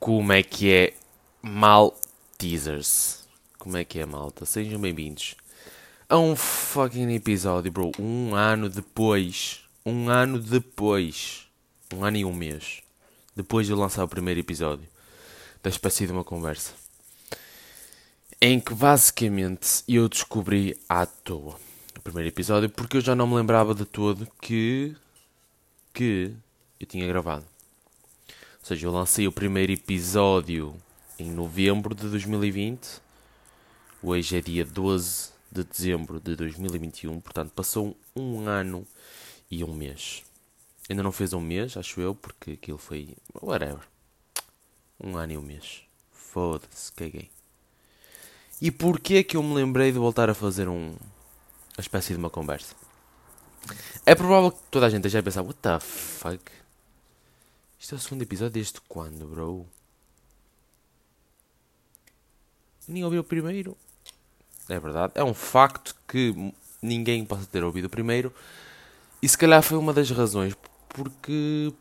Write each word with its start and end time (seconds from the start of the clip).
Como 0.00 0.32
é 0.32 0.42
que 0.42 0.72
é 0.72 0.94
mal 1.42 1.94
teasers? 2.38 3.28
Como 3.58 3.76
é 3.76 3.84
que 3.84 3.98
é, 3.98 4.06
malta? 4.06 4.46
Sejam 4.46 4.80
bem-vindos 4.80 5.34
a 6.08 6.18
um 6.18 6.34
fucking 6.34 7.14
episódio, 7.14 7.70
bro. 7.70 7.92
Um 7.98 8.34
ano 8.34 8.70
depois. 8.70 9.60
Um 9.84 10.08
ano 10.08 10.38
depois. 10.38 11.46
Um 11.94 12.02
ano 12.02 12.16
e 12.16 12.24
um 12.24 12.32
mês. 12.32 12.82
Depois 13.36 13.66
de 13.66 13.74
lançar 13.74 14.02
o 14.02 14.08
primeiro 14.08 14.40
episódio 14.40 14.88
da 15.62 15.68
espécie 15.68 16.06
de 16.06 16.12
uma 16.12 16.24
conversa. 16.24 16.72
Em 18.40 18.58
que 18.58 18.72
basicamente 18.72 19.84
eu 19.86 20.08
descobri 20.08 20.80
à 20.88 21.04
toa 21.04 21.60
o 21.98 22.00
primeiro 22.00 22.30
episódio 22.30 22.70
porque 22.70 22.96
eu 22.96 23.02
já 23.02 23.14
não 23.14 23.26
me 23.26 23.34
lembrava 23.34 23.74
de 23.74 23.84
todo 23.84 24.26
que. 24.40 24.96
que 25.92 26.32
eu 26.80 26.86
tinha 26.86 27.06
gravado. 27.06 27.49
Ou 28.60 28.66
seja, 28.66 28.86
eu 28.86 28.92
lancei 28.92 29.26
o 29.26 29.32
primeiro 29.32 29.72
episódio 29.72 30.76
em 31.18 31.30
novembro 31.30 31.94
de 31.94 32.06
2020. 32.08 33.00
Hoje 34.02 34.36
é 34.36 34.40
dia 34.40 34.66
12 34.66 35.30
de 35.50 35.64
dezembro 35.64 36.20
de 36.20 36.36
2021. 36.36 37.20
Portanto, 37.20 37.52
passou 37.52 37.96
um 38.14 38.46
ano 38.46 38.86
e 39.50 39.64
um 39.64 39.72
mês. 39.72 40.22
Ainda 40.90 41.02
não 41.02 41.10
fez 41.10 41.32
um 41.32 41.40
mês, 41.40 41.74
acho 41.76 42.02
eu, 42.02 42.14
porque 42.14 42.52
aquilo 42.52 42.76
foi. 42.76 43.16
whatever. 43.40 43.80
Um 45.02 45.16
ano 45.16 45.32
e 45.32 45.38
um 45.38 45.42
mês. 45.42 45.82
Foda-se, 46.12 46.92
caguei. 46.92 47.30
E 48.60 48.70
porquê 48.70 49.24
que 49.24 49.38
eu 49.38 49.42
me 49.42 49.54
lembrei 49.54 49.90
de 49.90 49.98
voltar 49.98 50.28
a 50.28 50.34
fazer 50.34 50.68
um. 50.68 50.90
uma 50.90 51.80
espécie 51.80 52.12
de 52.12 52.18
uma 52.18 52.30
conversa? 52.30 52.74
É 54.04 54.14
provável 54.14 54.52
que 54.52 54.58
toda 54.70 54.84
a 54.84 54.90
gente 54.90 54.98
esteja 54.98 55.20
a 55.20 55.22
pensar: 55.22 55.42
what 55.42 55.58
the 55.60 55.80
fuck? 55.80 56.59
Isto 57.80 57.94
é 57.94 57.96
o 57.96 57.98
segundo 57.98 58.20
episódio 58.20 58.52
desde 58.52 58.78
quando, 58.82 59.26
bro? 59.26 59.66
Nem 62.86 63.02
ouvi 63.02 63.18
o 63.18 63.24
primeiro. 63.24 63.74
É 64.68 64.78
verdade. 64.78 65.14
É 65.16 65.24
um 65.24 65.32
facto 65.32 65.96
que 66.06 66.52
ninguém 66.82 67.24
possa 67.24 67.46
ter 67.46 67.64
ouvido 67.64 67.86
o 67.86 67.90
primeiro. 67.90 68.34
E 69.22 69.28
se 69.28 69.38
calhar 69.38 69.62
foi 69.62 69.78
uma 69.78 69.94
das 69.94 70.10
razões. 70.10 70.54
Porque. 70.90 71.72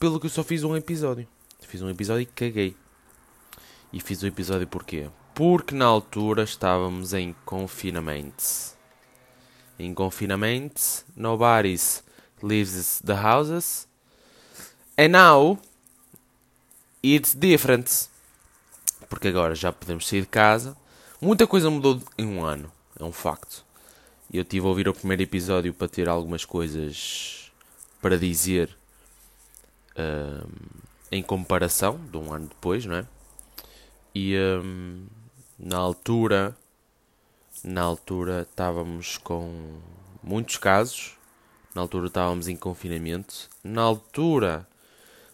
Pelo 0.00 0.18
que 0.18 0.26
eu 0.26 0.30
só 0.30 0.42
fiz 0.42 0.64
um 0.64 0.74
episódio. 0.74 1.28
Fiz 1.60 1.80
um 1.80 1.88
episódio 1.88 2.22
e 2.22 2.26
caguei. 2.26 2.76
E 3.92 4.00
fiz 4.00 4.22
o 4.22 4.26
episódio 4.26 4.66
porquê? 4.66 5.08
Porque 5.32 5.76
na 5.76 5.84
altura 5.84 6.42
estávamos 6.42 7.14
em 7.14 7.36
confinamento. 7.44 8.44
Em 9.78 9.94
confinamento, 9.94 11.04
nobody 11.14 11.76
leaves 12.42 13.00
the 13.04 13.14
houses. 13.14 13.89
And 15.00 15.08
now 15.12 15.58
it's 17.02 17.34
different. 17.34 18.10
Porque 19.08 19.28
agora 19.28 19.54
já 19.54 19.72
podemos 19.72 20.06
sair 20.06 20.20
de 20.20 20.26
casa. 20.26 20.76
Muita 21.22 21.46
coisa 21.46 21.70
mudou 21.70 22.02
em 22.18 22.26
um 22.26 22.44
ano, 22.44 22.70
é 22.98 23.02
um 23.02 23.10
facto. 23.10 23.64
Eu 24.30 24.44
tive 24.44 24.66
a 24.66 24.68
ouvir 24.68 24.90
o 24.90 24.92
primeiro 24.92 25.22
episódio 25.22 25.72
para 25.72 25.88
ter 25.88 26.06
algumas 26.06 26.44
coisas 26.44 27.50
para 28.02 28.18
dizer 28.18 28.76
um, 29.96 30.46
em 31.10 31.22
comparação 31.22 31.98
de 32.10 32.18
um 32.18 32.30
ano 32.30 32.48
depois, 32.48 32.84
não 32.84 32.96
é? 32.96 33.06
E 34.14 34.36
um, 34.36 35.06
na 35.58 35.78
altura, 35.78 36.54
na 37.64 37.80
altura 37.80 38.42
estávamos 38.42 39.16
com 39.16 39.80
muitos 40.22 40.58
casos. 40.58 41.16
Na 41.74 41.80
altura 41.80 42.08
estávamos 42.08 42.48
em 42.48 42.56
confinamento. 42.56 43.48
Na 43.64 43.80
altura 43.80 44.68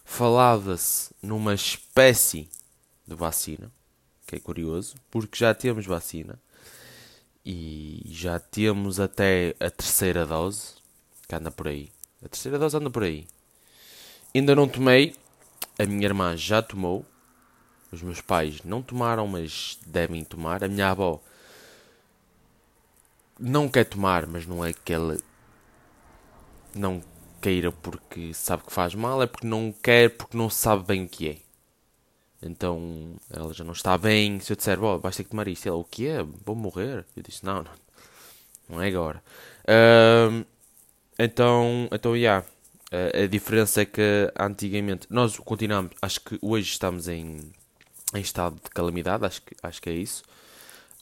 falava-se 0.07 1.13
numa 1.21 1.53
espécie 1.53 2.49
de 3.07 3.15
vacina, 3.15 3.71
que 4.27 4.37
é 4.37 4.41
curioso, 4.41 4.95
porque 5.11 5.37
já 5.37 5.53
temos 5.53 5.85
vacina 5.85 6.41
e 7.45 8.03
já 8.07 8.39
temos 8.39 8.99
até 8.99 9.55
a 9.61 9.69
terceira 9.69 10.25
dose, 10.25 10.75
que 11.29 11.35
anda 11.35 11.51
por 11.51 11.69
aí. 11.69 11.93
A 12.25 12.29
terceira 12.29 12.59
dose 12.59 12.77
anda 12.77 12.89
por 12.89 13.03
aí. 13.03 13.27
Ainda 14.35 14.55
não 14.55 14.69
tomei, 14.69 15.15
a 15.79 15.85
minha 15.85 16.07
irmã 16.07 16.37
já 16.37 16.63
tomou, 16.63 17.05
os 17.91 18.01
meus 18.01 18.21
pais 18.21 18.63
não 18.63 18.81
tomaram, 18.83 19.27
mas 19.27 19.79
devem 19.87 20.25
tomar. 20.25 20.63
A 20.63 20.69
minha 20.69 20.91
avó 20.91 21.21
não 23.39 23.69
quer 23.69 23.85
tomar, 23.85 24.27
mas 24.27 24.47
não 24.47 24.65
é 24.65 24.73
que 24.73 24.93
ela 24.93 25.19
não 26.75 27.03
queira 27.41 27.73
porque 27.73 28.33
sabe 28.35 28.65
que 28.65 28.73
faz 28.73 28.95
mal, 28.95 29.23
é 29.23 29.27
porque 29.27 29.47
não 29.47 29.73
quer, 29.73 30.11
porque 30.11 30.37
não 30.37 30.51
sabe 30.51 30.85
bem 30.85 31.05
o 31.05 31.09
que 31.09 31.29
é. 31.29 31.37
Então 32.43 33.15
ela 33.31 33.53
já 33.53 33.65
não 33.65 33.73
está 33.73 33.97
bem. 33.97 34.41
Se 34.41 34.53
eu 34.53 34.57
disser, 34.57 34.83
oh, 34.83 34.99
vais 34.99 35.17
ter 35.17 35.25
que 35.25 35.31
tomar 35.31 35.49
isto, 35.49 35.67
ela, 35.69 35.77
o 35.77 35.85
que 35.85 36.07
é? 36.07 36.23
Vou 36.45 36.55
morrer? 36.55 37.07
Eu 37.17 37.23
disse, 37.23 37.45
não, 37.45 37.63
não, 37.63 37.73
não 38.69 38.83
é 38.83 38.89
agora. 38.89 39.23
Uh, 39.63 40.45
então, 41.19 41.89
então, 41.93 42.13
já. 42.13 42.19
Yeah. 42.19 42.47
Uh, 42.93 43.25
a 43.25 43.27
diferença 43.27 43.83
é 43.83 43.85
que 43.85 44.33
antigamente, 44.39 45.09
nós 45.11 45.37
continuamos, 45.39 45.91
acho 46.01 46.21
que 46.21 46.39
hoje 46.41 46.71
estamos 46.71 47.09
em, 47.09 47.53
em 48.15 48.21
estado 48.21 48.55
de 48.63 48.71
calamidade, 48.71 49.25
acho 49.25 49.43
que, 49.43 49.57
acho 49.61 49.83
que 49.83 49.91
é 49.91 49.93
isso. 49.93 50.23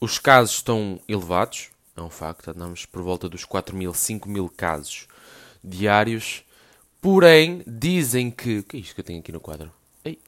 Os 0.00 0.18
casos 0.18 0.56
estão 0.56 0.98
elevados, 1.06 1.68
é 1.94 2.00
um 2.00 2.08
facto, 2.08 2.48
andamos 2.48 2.86
por 2.86 3.02
volta 3.02 3.28
dos 3.28 3.44
4 3.44 3.76
mil, 3.76 3.92
5 3.92 4.28
mil 4.30 4.48
casos 4.48 5.06
diários. 5.64 6.44
Porém, 7.00 7.62
dizem 7.66 8.30
que. 8.30 8.58
O 8.58 8.62
que 8.62 8.76
é 8.76 8.80
isto 8.80 8.94
que 8.94 9.00
eu 9.00 9.04
tenho 9.04 9.20
aqui 9.20 9.32
no 9.32 9.40
quadro? 9.40 9.72
Ei. 10.04 10.18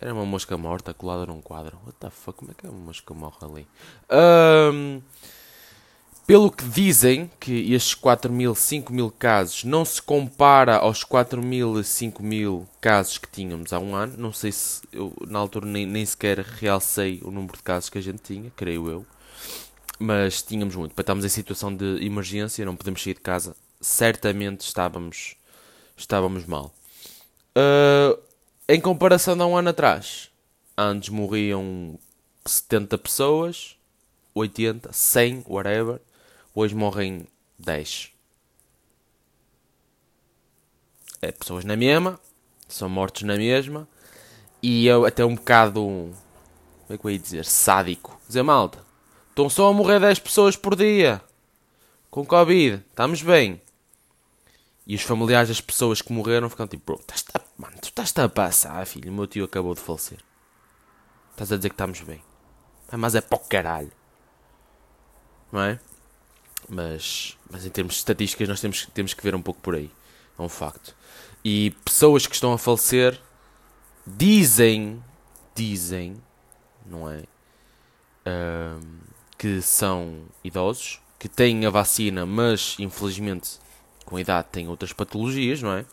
Era 0.00 0.14
uma 0.14 0.24
mosca 0.24 0.56
morta 0.56 0.94
colada 0.94 1.26
num 1.26 1.40
quadro. 1.40 1.78
What 1.84 1.98
the 1.98 2.10
fuck? 2.10 2.38
Como 2.38 2.50
é 2.50 2.54
que 2.54 2.66
é 2.66 2.70
uma 2.70 2.86
mosca 2.86 3.12
morre 3.14 3.36
ali? 3.42 3.66
Um, 4.10 5.02
pelo 6.26 6.50
que 6.50 6.64
dizem, 6.64 7.30
que 7.38 7.72
estes 7.74 7.94
4 7.94 8.32
mil, 8.32 8.54
5 8.54 8.92
mil 8.92 9.10
casos 9.10 9.62
não 9.64 9.84
se 9.84 10.00
compara 10.00 10.76
aos 10.76 11.04
4 11.04 11.42
mil, 11.42 11.82
5 11.82 12.22
mil 12.22 12.66
casos 12.80 13.18
que 13.18 13.28
tínhamos 13.28 13.72
há 13.72 13.78
um 13.78 13.94
ano. 13.94 14.14
Não 14.16 14.32
sei 14.32 14.50
se 14.50 14.80
eu, 14.90 15.14
na 15.28 15.38
altura, 15.38 15.66
nem, 15.66 15.84
nem 15.84 16.04
sequer 16.04 16.38
realcei 16.38 17.20
o 17.22 17.30
número 17.30 17.56
de 17.58 17.62
casos 17.62 17.90
que 17.90 17.98
a 17.98 18.02
gente 18.02 18.22
tinha, 18.22 18.50
creio 18.56 18.88
eu. 18.88 19.06
Mas 19.98 20.42
tínhamos 20.42 20.74
muito. 20.74 20.94
Para 20.94 21.02
estarmos 21.02 21.24
em 21.24 21.28
situação 21.28 21.74
de 21.74 22.04
emergência, 22.04 22.64
não 22.64 22.74
podemos 22.74 23.02
sair 23.02 23.14
de 23.14 23.20
casa 23.20 23.54
certamente 23.84 24.62
estávamos, 24.62 25.36
estávamos 25.94 26.46
mal. 26.46 26.74
Uh, 27.54 28.18
em 28.66 28.80
comparação 28.80 29.40
a 29.40 29.46
um 29.46 29.56
ano 29.56 29.68
atrás, 29.68 30.30
antes 30.76 31.10
morriam 31.10 31.98
70 32.46 32.96
pessoas, 32.96 33.76
80, 34.34 34.90
100, 34.90 35.44
whatever. 35.46 36.00
Hoje 36.54 36.74
morrem 36.74 37.26
10. 37.58 38.10
É 41.20 41.30
pessoas 41.30 41.64
na 41.64 41.76
mesma, 41.76 42.18
são 42.66 42.88
mortos 42.88 43.22
na 43.22 43.36
mesma. 43.36 43.86
E 44.62 44.86
eu 44.86 45.04
até 45.04 45.26
um 45.26 45.34
bocado, 45.34 45.80
como 45.82 46.14
é 46.88 46.96
que 46.96 47.04
eu 47.04 47.10
ia 47.10 47.18
dizer, 47.18 47.44
sádico. 47.44 48.18
Dizer 48.26 48.42
malta, 48.42 48.78
estão 49.28 49.50
só 49.50 49.68
a 49.68 49.74
morrer 49.74 50.00
10 50.00 50.20
pessoas 50.20 50.56
por 50.56 50.74
dia. 50.74 51.20
Com 52.10 52.24
Covid, 52.24 52.82
estamos 52.88 53.20
bem. 53.20 53.60
E 54.86 54.94
os 54.94 55.02
familiares 55.02 55.48
das 55.48 55.60
pessoas 55.60 56.02
que 56.02 56.12
morreram 56.12 56.50
ficam 56.50 56.66
tipo, 56.66 56.84
bro, 56.84 57.00
estás 57.00 57.24
a, 57.34 57.40
mano, 57.56 57.76
tu 57.80 57.88
estás 57.88 58.16
a 58.18 58.28
passar, 58.28 58.84
filho. 58.86 59.10
O 59.10 59.14
meu 59.14 59.26
tio 59.26 59.44
acabou 59.44 59.74
de 59.74 59.80
falecer. 59.80 60.18
Estás 61.30 61.50
a 61.52 61.56
dizer 61.56 61.70
que 61.70 61.74
estamos 61.74 62.00
bem. 62.02 62.22
Mas 62.92 63.14
é 63.14 63.20
para 63.20 63.36
o 63.36 63.40
caralho. 63.40 63.92
Não 65.50 65.60
é? 65.62 65.80
Mas, 66.68 67.36
mas 67.50 67.64
em 67.64 67.70
termos 67.70 67.94
de 67.94 67.98
estatísticas, 67.98 68.48
nós 68.48 68.60
temos, 68.60 68.86
temos 68.92 69.14
que 69.14 69.22
ver 69.22 69.34
um 69.34 69.42
pouco 69.42 69.60
por 69.60 69.74
aí. 69.74 69.90
É 70.38 70.42
um 70.42 70.48
facto. 70.48 70.94
E 71.44 71.70
pessoas 71.84 72.26
que 72.26 72.34
estão 72.34 72.52
a 72.52 72.58
falecer 72.58 73.20
dizem, 74.06 75.02
dizem, 75.54 76.16
não 76.84 77.10
é? 77.10 77.24
Um, 78.26 78.80
que 79.36 79.60
são 79.60 80.26
idosos, 80.42 81.00
que 81.18 81.28
têm 81.28 81.66
a 81.66 81.70
vacina, 81.70 82.24
mas 82.24 82.76
infelizmente 82.78 83.58
com 84.04 84.18
idade 84.18 84.48
têm 84.50 84.68
outras 84.68 84.92
patologias, 84.92 85.62
não 85.62 85.72
é? 85.72 85.84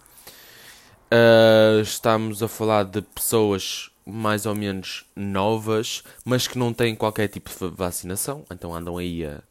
Uh, 1.13 1.81
estamos 1.81 2.41
a 2.41 2.47
falar 2.47 2.85
de 2.85 3.01
pessoas 3.01 3.89
mais 4.05 4.45
ou 4.45 4.55
menos 4.55 5.05
novas, 5.15 6.03
mas 6.23 6.47
que 6.47 6.57
não 6.57 6.73
têm 6.73 6.95
qualquer 6.95 7.27
tipo 7.27 7.49
de 7.49 7.75
vacinação, 7.75 8.45
então 8.49 8.73
andam 8.73 8.97
aí 8.97 9.25
a, 9.25 9.41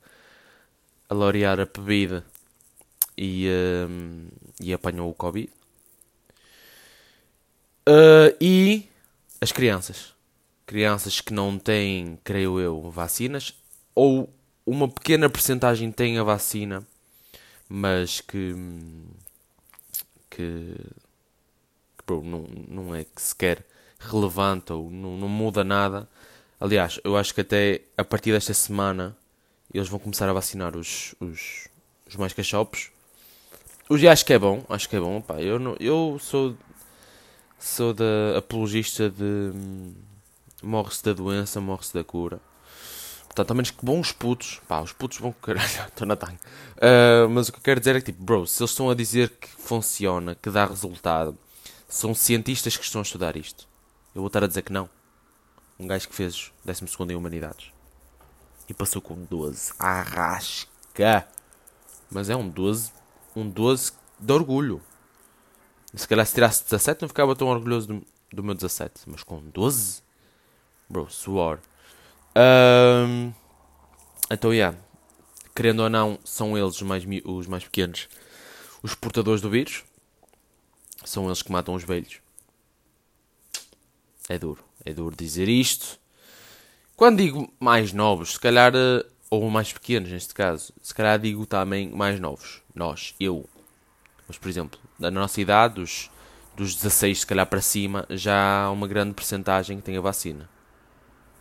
a 1.08 1.14
laurear 1.14 1.60
a 1.60 1.66
bebida 1.66 2.24
e, 3.16 3.46
uh, 3.48 4.28
e 4.60 4.72
apanham 4.72 5.08
o 5.08 5.14
Covid. 5.14 5.50
Uh, 7.88 8.34
e 8.40 8.88
as 9.40 9.52
crianças. 9.52 10.14
Crianças 10.66 11.20
que 11.20 11.32
não 11.32 11.58
têm, 11.58 12.18
creio 12.22 12.60
eu, 12.60 12.90
vacinas, 12.90 13.54
ou 13.94 14.32
uma 14.64 14.88
pequena 14.88 15.28
porcentagem 15.28 15.90
tem 15.90 16.18
a 16.18 16.22
vacina 16.22 16.86
mas 17.72 18.20
que, 18.20 18.52
que, 20.28 20.74
que 21.96 22.04
bro, 22.04 22.24
não, 22.24 22.44
não 22.68 22.94
é 22.94 23.04
que 23.04 23.22
sequer 23.22 23.64
relevante 24.00 24.72
ou 24.72 24.90
não, 24.90 25.16
não 25.16 25.28
muda 25.28 25.62
nada. 25.62 26.08
Aliás, 26.58 26.98
eu 27.04 27.16
acho 27.16 27.32
que 27.32 27.42
até 27.42 27.82
a 27.96 28.02
partir 28.02 28.32
desta 28.32 28.52
semana 28.52 29.16
eles 29.72 29.88
vão 29.88 30.00
começar 30.00 30.28
a 30.28 30.32
vacinar 30.32 30.76
os, 30.76 31.14
os, 31.20 31.68
os 32.08 32.16
mais 32.16 32.32
cachopos. 32.32 32.90
Hoje 33.88 34.08
acho 34.08 34.26
que 34.26 34.32
é 34.32 34.38
bom, 34.38 34.64
acho 34.68 34.88
que 34.88 34.96
é 34.96 35.00
bom, 35.00 35.20
pá. 35.20 35.40
Eu, 35.40 35.60
não, 35.60 35.76
eu 35.78 36.18
sou, 36.20 36.56
sou 37.56 37.94
da 37.94 38.38
apologista 38.38 39.08
de 39.08 39.52
morre-se 40.60 41.04
da 41.04 41.12
doença, 41.12 41.60
morre-se 41.60 41.94
da 41.94 42.02
cura. 42.02 42.40
Portanto, 43.40 43.52
a 43.52 43.54
menos 43.54 43.70
que 43.70 43.84
bons 43.84 44.12
putos, 44.12 44.60
pá, 44.68 44.82
os 44.82 44.92
putos 44.92 45.18
vão 45.18 45.32
caralho, 45.32 45.64
estou 45.88 46.06
na 46.06 46.14
tanga. 46.14 46.38
Uh, 46.76 47.28
mas 47.30 47.48
o 47.48 47.52
que 47.52 47.58
eu 47.58 47.62
quero 47.62 47.80
dizer 47.80 47.96
é 47.96 48.00
que, 48.00 48.12
tipo, 48.12 48.22
bro, 48.22 48.46
se 48.46 48.62
eles 48.62 48.70
estão 48.70 48.90
a 48.90 48.94
dizer 48.94 49.30
que 49.30 49.48
funciona, 49.48 50.34
que 50.34 50.50
dá 50.50 50.66
resultado, 50.66 51.38
são 51.88 52.14
cientistas 52.14 52.76
que 52.76 52.84
estão 52.84 53.00
a 53.00 53.02
estudar 53.02 53.36
isto. 53.36 53.66
Eu 54.14 54.20
vou 54.20 54.26
estar 54.26 54.44
a 54.44 54.46
dizer 54.46 54.60
que 54.60 54.72
não. 54.72 54.90
Um 55.78 55.86
gajo 55.86 56.06
que 56.06 56.14
fez 56.14 56.52
12 56.66 56.84
em 57.08 57.16
Humanidades 57.16 57.72
e 58.68 58.74
passou 58.74 59.00
com 59.00 59.14
12. 59.14 59.72
Arrasca! 59.78 61.26
Mas 62.10 62.28
é 62.28 62.36
um 62.36 62.46
12, 62.46 62.92
um 63.34 63.48
12 63.48 63.92
de 64.18 64.32
orgulho. 64.34 64.82
Se 65.94 66.06
calhar 66.06 66.26
se 66.26 66.34
tirasse 66.34 66.64
17 66.64 67.00
não 67.00 67.08
ficava 67.08 67.34
tão 67.34 67.48
orgulhoso 67.48 67.86
do, 67.88 68.06
do 68.30 68.42
meu 68.42 68.54
17. 68.54 69.00
Mas 69.06 69.22
com 69.22 69.40
12? 69.40 70.02
Bro, 70.90 71.10
suor. 71.10 71.58
Um, 72.36 73.32
então, 74.30 74.52
yeah. 74.52 74.76
Querendo 75.54 75.80
ou 75.80 75.90
não, 75.90 76.18
são 76.24 76.56
eles 76.56 76.76
os 76.76 76.82
mais, 76.82 77.04
os 77.24 77.46
mais 77.46 77.64
pequenos 77.64 78.08
os 78.82 78.94
portadores 78.94 79.40
do 79.40 79.50
vírus. 79.50 79.84
São 81.04 81.26
eles 81.26 81.42
que 81.42 81.52
matam 81.52 81.74
os 81.74 81.84
velhos. 81.84 82.20
É 84.28 84.38
duro. 84.38 84.62
É 84.84 84.92
duro 84.92 85.14
dizer 85.16 85.48
isto. 85.48 85.98
Quando 86.96 87.18
digo 87.18 87.52
mais 87.58 87.92
novos, 87.92 88.32
se 88.32 88.40
calhar. 88.40 88.72
Eh, 88.74 89.04
ou 89.30 89.48
mais 89.48 89.72
pequenos 89.72 90.10
neste 90.10 90.34
caso. 90.34 90.72
Se 90.82 90.92
calhar 90.92 91.18
digo 91.18 91.46
também 91.46 91.88
mais 91.88 92.18
novos. 92.18 92.62
Nós, 92.74 93.14
eu. 93.20 93.48
Mas, 94.26 94.38
por 94.38 94.48
exemplo, 94.48 94.78
na 94.98 95.10
nossa 95.10 95.40
idade, 95.40 95.74
dos, 95.74 96.10
dos 96.56 96.74
16 96.74 97.20
se 97.20 97.26
calhar 97.26 97.46
para 97.46 97.60
cima, 97.60 98.06
já 98.10 98.64
há 98.64 98.70
uma 98.70 98.88
grande 98.88 99.14
percentagem 99.14 99.76
que 99.78 99.82
tem 99.82 99.96
a 99.96 100.00
vacina. 100.00 100.48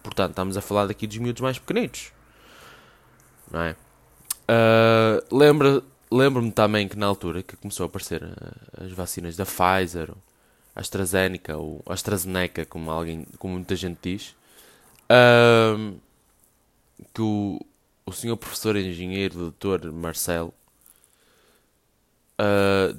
Portanto, 0.09 0.31
estamos 0.31 0.57
a 0.57 0.61
falar 0.61 0.88
daqui 0.88 1.06
dos 1.06 1.17
miúdos 1.19 1.39
mais 1.39 1.59
pequenitos. 1.59 2.11
Não 3.51 3.61
é? 3.61 3.75
Uh, 4.50 5.35
lembra, 5.35 5.83
lembro-me 6.11 6.51
também 6.51 6.88
que 6.88 6.97
na 6.97 7.06
altura 7.06 7.44
que 7.44 7.56
começou 7.56 7.83
a 7.83 7.88
aparecer 7.88 8.23
uh, 8.23 8.83
as 8.83 8.91
vacinas 8.91 9.35
da 9.35 9.45
Pfizer, 9.45 10.11
AstraZeneca 10.75 11.56
ou 11.57 11.83
AstraZeneca, 11.85 12.65
como, 12.65 12.89
alguém, 12.89 13.23
como 13.38 13.53
muita 13.53 13.75
gente 13.75 14.00
diz, 14.01 14.35
uh, 15.11 15.95
que 17.13 17.21
o, 17.21 17.59
o 18.03 18.12
senhor 18.12 18.35
professor 18.35 18.75
engenheiro, 18.75 19.38
doutor 19.38 19.91
Marcelo, 19.91 20.51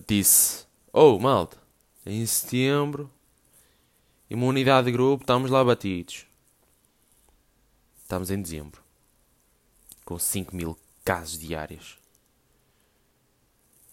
disse: 0.07 0.65
Oh, 0.93 1.19
malta, 1.19 1.57
em 2.07 2.25
setembro, 2.25 3.11
imunidade 4.29 4.87
de 4.87 4.93
grupo, 4.93 5.25
estamos 5.25 5.51
lá 5.51 5.65
batidos. 5.65 6.30
Estamos 8.11 8.33
em 8.33 8.43
dezembro. 8.43 8.83
Com 10.05 10.19
5 10.19 10.57
mil 10.57 10.77
casos 11.05 11.39
diários. 11.39 11.97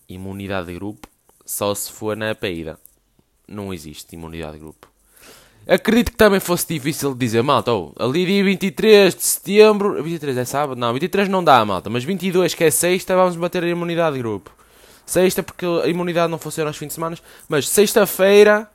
Imunidade 0.09 0.65
de 0.65 0.73
grupo 0.73 1.07
só 1.45 1.75
se 1.75 1.91
for 1.91 2.17
na 2.17 2.33
paída. 2.33 2.79
Não 3.47 3.71
existe 3.71 4.15
imunidade 4.15 4.53
de 4.53 4.59
grupo. 4.59 4.91
Acredito 5.67 6.13
que 6.13 6.17
também 6.17 6.39
fosse 6.39 6.67
difícil 6.67 7.13
de 7.13 7.19
dizer, 7.19 7.43
malta, 7.43 7.71
oh, 7.71 7.93
ali 7.99 8.25
dia 8.25 8.43
23 8.43 9.13
de 9.13 9.21
setembro, 9.21 10.01
23 10.01 10.35
é 10.35 10.45
sábado? 10.45 10.79
Não, 10.79 10.91
23 10.93 11.29
não 11.29 11.43
dá, 11.43 11.63
malta, 11.63 11.87
mas 11.87 12.03
22 12.03 12.55
que 12.55 12.63
é 12.63 12.71
sexta, 12.71 13.15
vamos 13.15 13.35
bater 13.35 13.63
a 13.63 13.67
imunidade 13.67 14.15
de 14.15 14.23
grupo. 14.23 14.51
Sexta 15.05 15.43
porque 15.43 15.67
a 15.67 15.87
imunidade 15.87 16.31
não 16.31 16.39
funciona 16.39 16.71
aos 16.71 16.77
fins 16.77 16.87
de 16.87 16.93
semana, 16.95 17.15
mas 17.47 17.69
sexta-feira, 17.69 18.67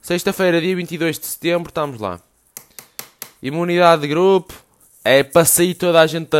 sexta-feira, 0.00 0.62
dia 0.62 0.74
22 0.74 1.18
de 1.18 1.26
setembro, 1.26 1.68
estamos 1.68 2.00
lá. 2.00 2.22
Imunidade 3.42 4.02
de 4.02 4.08
grupo 4.08 4.54
é 5.04 5.22
para 5.22 5.44
sair 5.44 5.74
toda 5.74 6.00
a 6.00 6.06
gente 6.06 6.30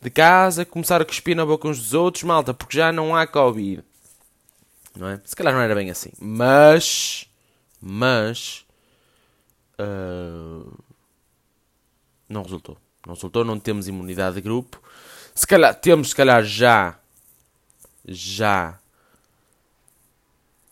de 0.00 0.10
casa, 0.10 0.64
começar 0.64 1.00
a 1.00 1.04
cuspir 1.04 1.36
na 1.36 1.44
boca 1.44 1.68
uns 1.68 1.78
dos 1.78 1.94
outros, 1.94 2.24
malta, 2.24 2.54
porque 2.54 2.76
já 2.76 2.90
não 2.90 3.14
há 3.14 3.26
Covid. 3.26 3.82
Não 4.96 5.08
é? 5.08 5.20
Se 5.24 5.36
calhar 5.36 5.52
não 5.52 5.60
era 5.60 5.74
bem 5.74 5.90
assim. 5.90 6.10
Mas. 6.18 7.26
Mas. 7.80 8.64
Uh, 9.78 10.72
não 12.28 12.42
resultou. 12.42 12.76
Não 13.06 13.14
resultou, 13.14 13.44
não 13.44 13.58
temos 13.58 13.88
imunidade 13.88 14.36
de 14.36 14.40
grupo. 14.40 14.80
Se 15.34 15.46
calhar, 15.46 15.74
temos, 15.74 16.10
se 16.10 16.16
calhar, 16.16 16.42
já. 16.44 16.98
Já 18.06 18.78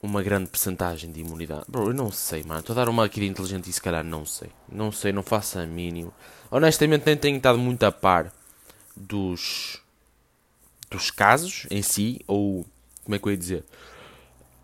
uma 0.03 0.23
grande 0.23 0.49
percentagem 0.49 1.11
de 1.11 1.21
imunidade. 1.21 1.65
Bro, 1.69 1.89
eu 1.89 1.95
não 1.95 2.11
sei, 2.11 2.43
mano. 2.45 2.61
Estou 2.61 2.75
a 2.75 2.77
dar 2.77 2.89
uma 2.89 3.05
aqui 3.05 3.21
de 3.21 3.27
inteligente 3.27 3.69
e 3.69 3.73
se 3.73 3.81
calhar 3.81 4.05
não 4.05 4.25
sei. 4.25 4.51
Não 4.71 4.93
sei, 4.93 5.13
não 5.13 5.23
faço 5.23 5.59
a 5.59 5.67
mínimo. 5.67 6.13
Honestamente, 6.51 7.05
nem 7.07 7.17
tenho 7.17 7.37
estado 7.37 7.59
muito 7.59 7.83
a 7.83 7.93
par 7.93 8.33
dos. 8.97 9.83
dos 10.91 11.11
casos 11.11 11.67
em 11.71 11.83
si. 11.83 12.21
Ou. 12.27 12.65
como 13.05 13.17
é 13.17 13.19
que 13.19 13.27
eu 13.27 13.33
ia 13.33 13.39
dizer? 13.39 13.65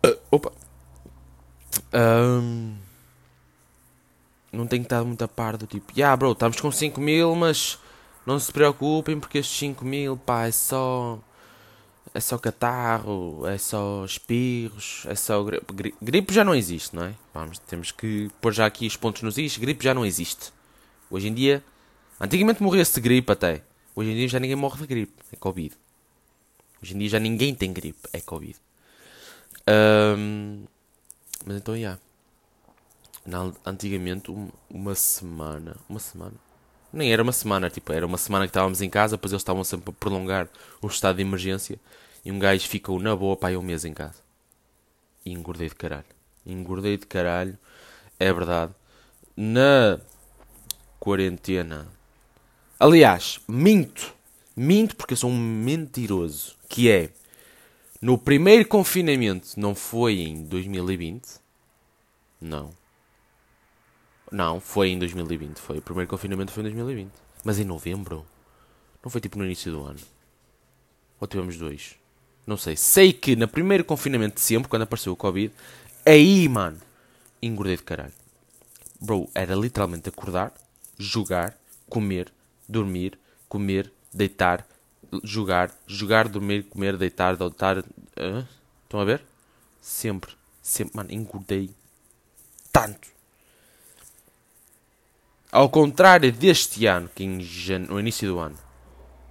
Uh, 0.05 0.17
opa! 0.31 0.51
Um, 1.93 2.75
não 4.51 4.65
tenho 4.65 4.83
estado 4.83 5.05
muito 5.05 5.23
a 5.23 5.27
par 5.27 5.57
do 5.57 5.67
tipo. 5.67 5.91
Yeah, 5.97 6.15
bro, 6.15 6.31
estamos 6.31 6.59
com 6.59 6.71
5 6.71 6.99
mil, 7.01 7.35
mas 7.35 7.77
não 8.25 8.39
se 8.39 8.51
preocupem 8.51 9.19
porque 9.19 9.39
estes 9.39 9.57
5 9.59 9.83
mil, 9.83 10.15
pá, 10.17 10.47
é 10.47 10.51
só 10.51 11.19
é 12.15 12.19
só 12.21 12.37
catarro, 12.37 13.45
é 13.45 13.57
só 13.57 14.05
espirros, 14.05 15.03
é 15.05 15.15
só 15.15 15.43
gripe. 15.43 15.93
Gripe 16.01 16.33
já 16.33 16.45
não 16.45 16.55
existe, 16.55 16.95
não 16.95 17.03
é? 17.03 17.13
Vamos, 17.33 17.59
temos 17.59 17.91
que 17.91 18.31
pôr 18.39 18.53
já 18.53 18.65
aqui 18.65 18.87
os 18.87 18.95
pontos 18.95 19.21
nos 19.21 19.37
is. 19.37 19.57
Gripe 19.57 19.83
já 19.83 19.93
não 19.93 20.05
existe. 20.05 20.53
Hoje 21.11 21.27
em 21.27 21.33
dia, 21.33 21.61
antigamente 22.17 22.63
morria-se 22.63 22.95
de 22.95 23.01
gripe 23.01 23.29
até. 23.29 23.63
Hoje 23.93 24.11
em 24.11 24.15
dia 24.15 24.29
já 24.29 24.39
ninguém 24.39 24.55
morre 24.55 24.79
de 24.79 24.87
gripe, 24.87 25.13
é 25.29 25.35
Covid. 25.35 25.75
Hoje 26.81 26.95
em 26.95 26.99
dia 26.99 27.09
já 27.09 27.19
ninguém 27.19 27.53
tem 27.53 27.73
gripe, 27.73 28.07
é 28.13 28.21
Covid. 28.21 28.55
Um, 30.17 30.63
mas 31.45 31.57
então, 31.57 31.75
já. 31.75 31.99
Yeah. 33.27 33.53
Antigamente, 33.65 34.31
uma 34.69 34.95
semana. 34.95 35.75
Uma 35.89 35.99
semana? 35.99 36.35
Nem 36.93 37.11
era 37.11 37.21
uma 37.21 37.33
semana, 37.33 37.69
tipo, 37.69 37.91
era 37.91 38.05
uma 38.05 38.17
semana 38.17 38.45
que 38.45 38.51
estávamos 38.51 38.81
em 38.81 38.89
casa, 38.89 39.17
depois 39.17 39.33
eles 39.33 39.41
estavam 39.41 39.65
sempre 39.65 39.89
a 39.89 39.93
prolongar 39.93 40.47
o 40.81 40.87
estado 40.87 41.17
de 41.17 41.23
emergência. 41.23 41.77
E 42.25 42.31
um 42.31 42.39
gajo 42.39 42.67
ficou 42.67 42.99
na 42.99 43.15
boa 43.15 43.37
para 43.37 43.49
aí 43.49 43.57
um 43.57 43.61
mês 43.61 43.85
em 43.85 43.93
casa. 43.93 44.23
E 45.23 45.31
engordei 45.31 45.69
de 45.69 45.75
caralho. 45.75 46.05
Engordei 46.43 46.97
de 46.97 47.05
caralho. 47.05 47.55
É 48.19 48.33
verdade. 48.33 48.73
Na 49.37 50.01
quarentena. 50.99 51.87
Aliás, 52.79 53.39
minto. 53.47 54.11
Minto 54.55 54.95
porque 54.95 55.13
eu 55.13 55.17
sou 55.17 55.29
um 55.29 55.37
mentiroso. 55.37 56.55
Que 56.67 56.89
é. 56.89 57.11
No 58.01 58.17
primeiro 58.17 58.67
confinamento, 58.67 59.59
não 59.59 59.75
foi 59.75 60.21
em 60.21 60.43
2020? 60.45 61.39
Não. 62.41 62.71
Não, 64.31 64.59
foi 64.59 64.89
em 64.89 64.97
2020. 64.97 65.59
Foi. 65.59 65.77
O 65.77 65.81
primeiro 65.81 66.09
confinamento 66.09 66.51
foi 66.51 66.61
em 66.61 66.65
2020. 66.65 67.11
Mas 67.43 67.59
em 67.59 67.65
novembro? 67.65 68.25
Não 69.03 69.11
foi 69.11 69.21
tipo 69.21 69.37
no 69.37 69.45
início 69.45 69.71
do 69.71 69.83
ano? 69.83 69.99
Ou 71.19 71.27
tivemos 71.27 71.57
dois? 71.57 71.95
Não 72.45 72.57
sei. 72.57 72.75
Sei 72.75 73.11
que 73.11 73.35
no 73.35 73.47
primeiro 73.47 73.83
confinamento 73.83 74.35
de 74.35 74.41
sempre, 74.41 74.69
quando 74.69 74.83
apareceu 74.83 75.13
o 75.13 75.15
Covid, 75.15 75.53
aí, 76.05 76.47
mano, 76.47 76.79
engordei 77.41 77.75
de 77.75 77.83
caralho. 77.83 78.13
Bro, 79.01 79.29
era 79.33 79.55
literalmente 79.55 80.09
acordar, 80.09 80.53
jogar, 80.97 81.57
comer, 81.89 82.31
dormir, 82.67 83.17
comer, 83.49 83.91
deitar, 84.13 84.65
jogar, 85.23 85.71
jogar, 85.87 86.27
dormir, 86.27 86.63
comer, 86.63 86.97
deitar, 86.97 87.35
deitar. 87.35 87.79
Uh, 87.79 88.45
estão 88.83 88.99
a 88.99 89.05
ver? 89.05 89.23
Sempre, 89.81 90.31
sempre, 90.61 90.95
mano, 90.95 91.11
engordei 91.11 91.69
tanto. 92.71 93.07
Ao 95.51 95.69
contrário 95.69 96.31
deste 96.31 96.85
ano, 96.85 97.09
que 97.09 97.25
no 97.25 97.99
início 97.99 98.27
do 98.27 98.39
ano 98.39 98.57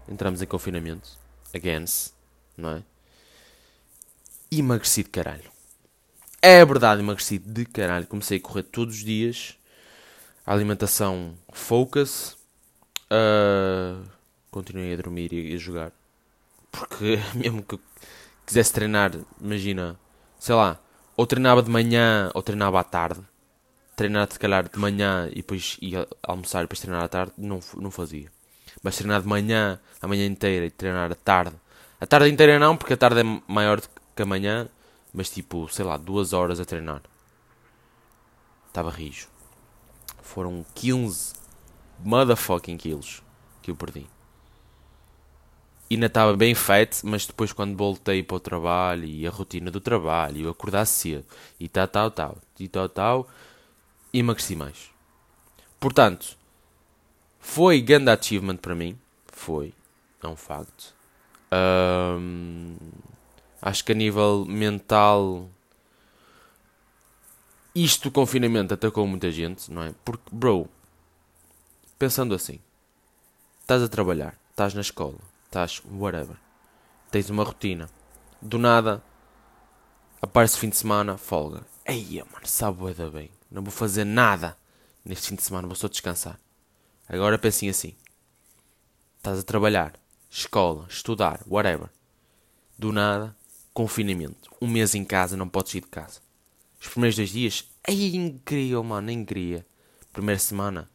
entramos 0.08 0.40
em 0.40 0.46
confinamento, 0.46 1.18
against, 1.54 2.12
não 2.56 2.70
é? 2.70 2.82
Emagreci 4.58 5.02
de 5.02 5.10
caralho. 5.10 5.50
É 6.40 6.64
verdade, 6.64 7.00
emagreci 7.00 7.38
de 7.38 7.64
caralho. 7.64 8.06
Comecei 8.06 8.38
a 8.38 8.40
correr 8.40 8.64
todos 8.64 8.96
os 8.96 9.04
dias. 9.04 9.56
A 10.46 10.52
alimentação 10.52 11.34
focus. 11.52 12.36
Uh, 13.10 14.04
continuei 14.50 14.92
a 14.92 14.96
dormir 14.96 15.32
e 15.32 15.54
a 15.54 15.58
jogar. 15.58 15.92
Porque 16.70 17.18
mesmo 17.34 17.62
que 17.62 17.76
eu 17.76 17.80
quisesse 18.44 18.72
treinar, 18.72 19.12
imagina, 19.40 19.98
sei 20.38 20.54
lá, 20.54 20.78
ou 21.16 21.26
treinava 21.26 21.62
de 21.62 21.70
manhã 21.70 22.30
ou 22.34 22.42
treinava 22.42 22.80
à 22.80 22.84
tarde. 22.84 23.20
Treinar 23.96 24.30
se 24.30 24.38
calhar 24.38 24.68
de 24.68 24.78
manhã 24.78 25.28
e 25.30 25.36
depois 25.36 25.76
ia 25.80 26.06
almoçar 26.22 26.60
e 26.60 26.62
depois 26.64 26.80
treinar 26.80 27.04
à 27.04 27.08
tarde, 27.08 27.32
não, 27.38 27.60
não 27.76 27.90
fazia. 27.90 28.30
Mas 28.82 28.96
treinar 28.96 29.22
de 29.22 29.28
manhã, 29.28 29.80
a 30.02 30.06
manhã 30.06 30.26
inteira 30.26 30.66
e 30.66 30.70
treinar 30.70 31.10
à 31.10 31.14
tarde. 31.14 31.56
A 32.00 32.06
tarde 32.06 32.28
inteira 32.28 32.58
não, 32.58 32.76
porque 32.76 32.92
a 32.94 32.96
tarde 32.96 33.20
é 33.20 33.42
maior 33.46 33.80
que 34.14 34.22
a 34.22 34.26
manhã, 34.26 34.68
mas 35.12 35.30
tipo, 35.30 35.68
sei 35.68 35.84
lá, 35.84 35.96
duas 35.96 36.32
horas 36.32 36.60
a 36.60 36.64
treinar. 36.64 37.02
Estava 38.68 38.90
rijo. 38.90 39.28
Foram 40.22 40.64
15 40.74 41.34
motherfucking 42.00 42.76
quilos 42.76 43.22
que 43.62 43.70
eu 43.70 43.76
perdi. 43.76 44.06
E 45.88 45.94
ainda 45.94 46.06
estava 46.06 46.36
bem 46.36 46.54
feito, 46.54 47.02
mas 47.04 47.26
depois 47.26 47.52
quando 47.52 47.76
voltei 47.76 48.22
para 48.22 48.36
o 48.36 48.40
trabalho 48.40 49.04
e 49.04 49.26
a 49.26 49.30
rotina 49.30 49.70
do 49.70 49.80
trabalho, 49.80 50.42
eu 50.46 50.50
acordar 50.50 50.86
cedo, 50.86 51.24
e 51.60 51.68
tal, 51.68 51.86
tal, 51.86 52.10
tal, 52.10 52.38
e 52.58 52.68
tal, 52.68 52.88
tal, 52.88 53.28
emagreci 54.12 54.56
mais. 54.56 54.90
Portanto, 55.78 56.36
foi 57.38 57.80
grande 57.80 58.10
achievement 58.10 58.56
para 58.56 58.74
mim. 58.74 58.98
Foi, 59.26 59.74
é 60.22 60.26
um 60.26 60.34
facto. 60.34 60.94
Um, 61.52 62.76
acho 63.64 63.82
que 63.82 63.92
a 63.92 63.94
nível 63.94 64.44
mental, 64.44 65.48
isto 67.74 68.10
do 68.10 68.12
confinamento 68.12 68.74
atacou 68.74 69.06
muita 69.06 69.30
gente, 69.30 69.72
não 69.72 69.82
é? 69.82 69.94
Porque, 70.04 70.24
bro, 70.30 70.68
pensando 71.98 72.34
assim, 72.34 72.60
estás 73.62 73.82
a 73.82 73.88
trabalhar, 73.88 74.38
estás 74.50 74.74
na 74.74 74.82
escola, 74.82 75.16
estás 75.46 75.80
whatever, 75.90 76.36
tens 77.10 77.30
uma 77.30 77.42
rotina, 77.42 77.88
do 78.40 78.58
nada 78.58 79.02
aparece 80.20 80.58
fim 80.58 80.68
de 80.68 80.76
semana, 80.76 81.16
folga. 81.16 81.64
Eia, 81.86 82.26
mano, 82.30 82.46
sabe 82.46 82.92
da 82.92 83.08
bem, 83.08 83.30
não 83.50 83.62
vou 83.62 83.72
fazer 83.72 84.04
nada 84.04 84.58
neste 85.02 85.28
fim 85.28 85.36
de 85.36 85.42
semana, 85.42 85.66
vou 85.66 85.74
só 85.74 85.88
descansar. 85.88 86.38
Agora 87.08 87.38
pensem 87.38 87.70
assim, 87.70 87.94
estás 89.16 89.38
a 89.38 89.42
trabalhar, 89.42 89.94
escola, 90.28 90.84
estudar, 90.86 91.40
whatever, 91.46 91.88
do 92.78 92.92
nada, 92.92 93.34
confinamento, 93.74 94.50
um 94.62 94.68
mês 94.68 94.94
em 94.94 95.04
casa, 95.04 95.36
não 95.36 95.48
podes 95.48 95.74
ir 95.74 95.80
de 95.80 95.88
casa. 95.88 96.20
Os 96.80 96.86
primeiros 96.86 97.16
dois 97.16 97.30
dias, 97.30 97.68
ei, 97.86 98.14
incrível, 98.14 98.84
mano, 98.84 99.08
nem 99.08 99.24
queria. 99.24 99.66
Primeira 100.12 100.38
semana, 100.38 100.88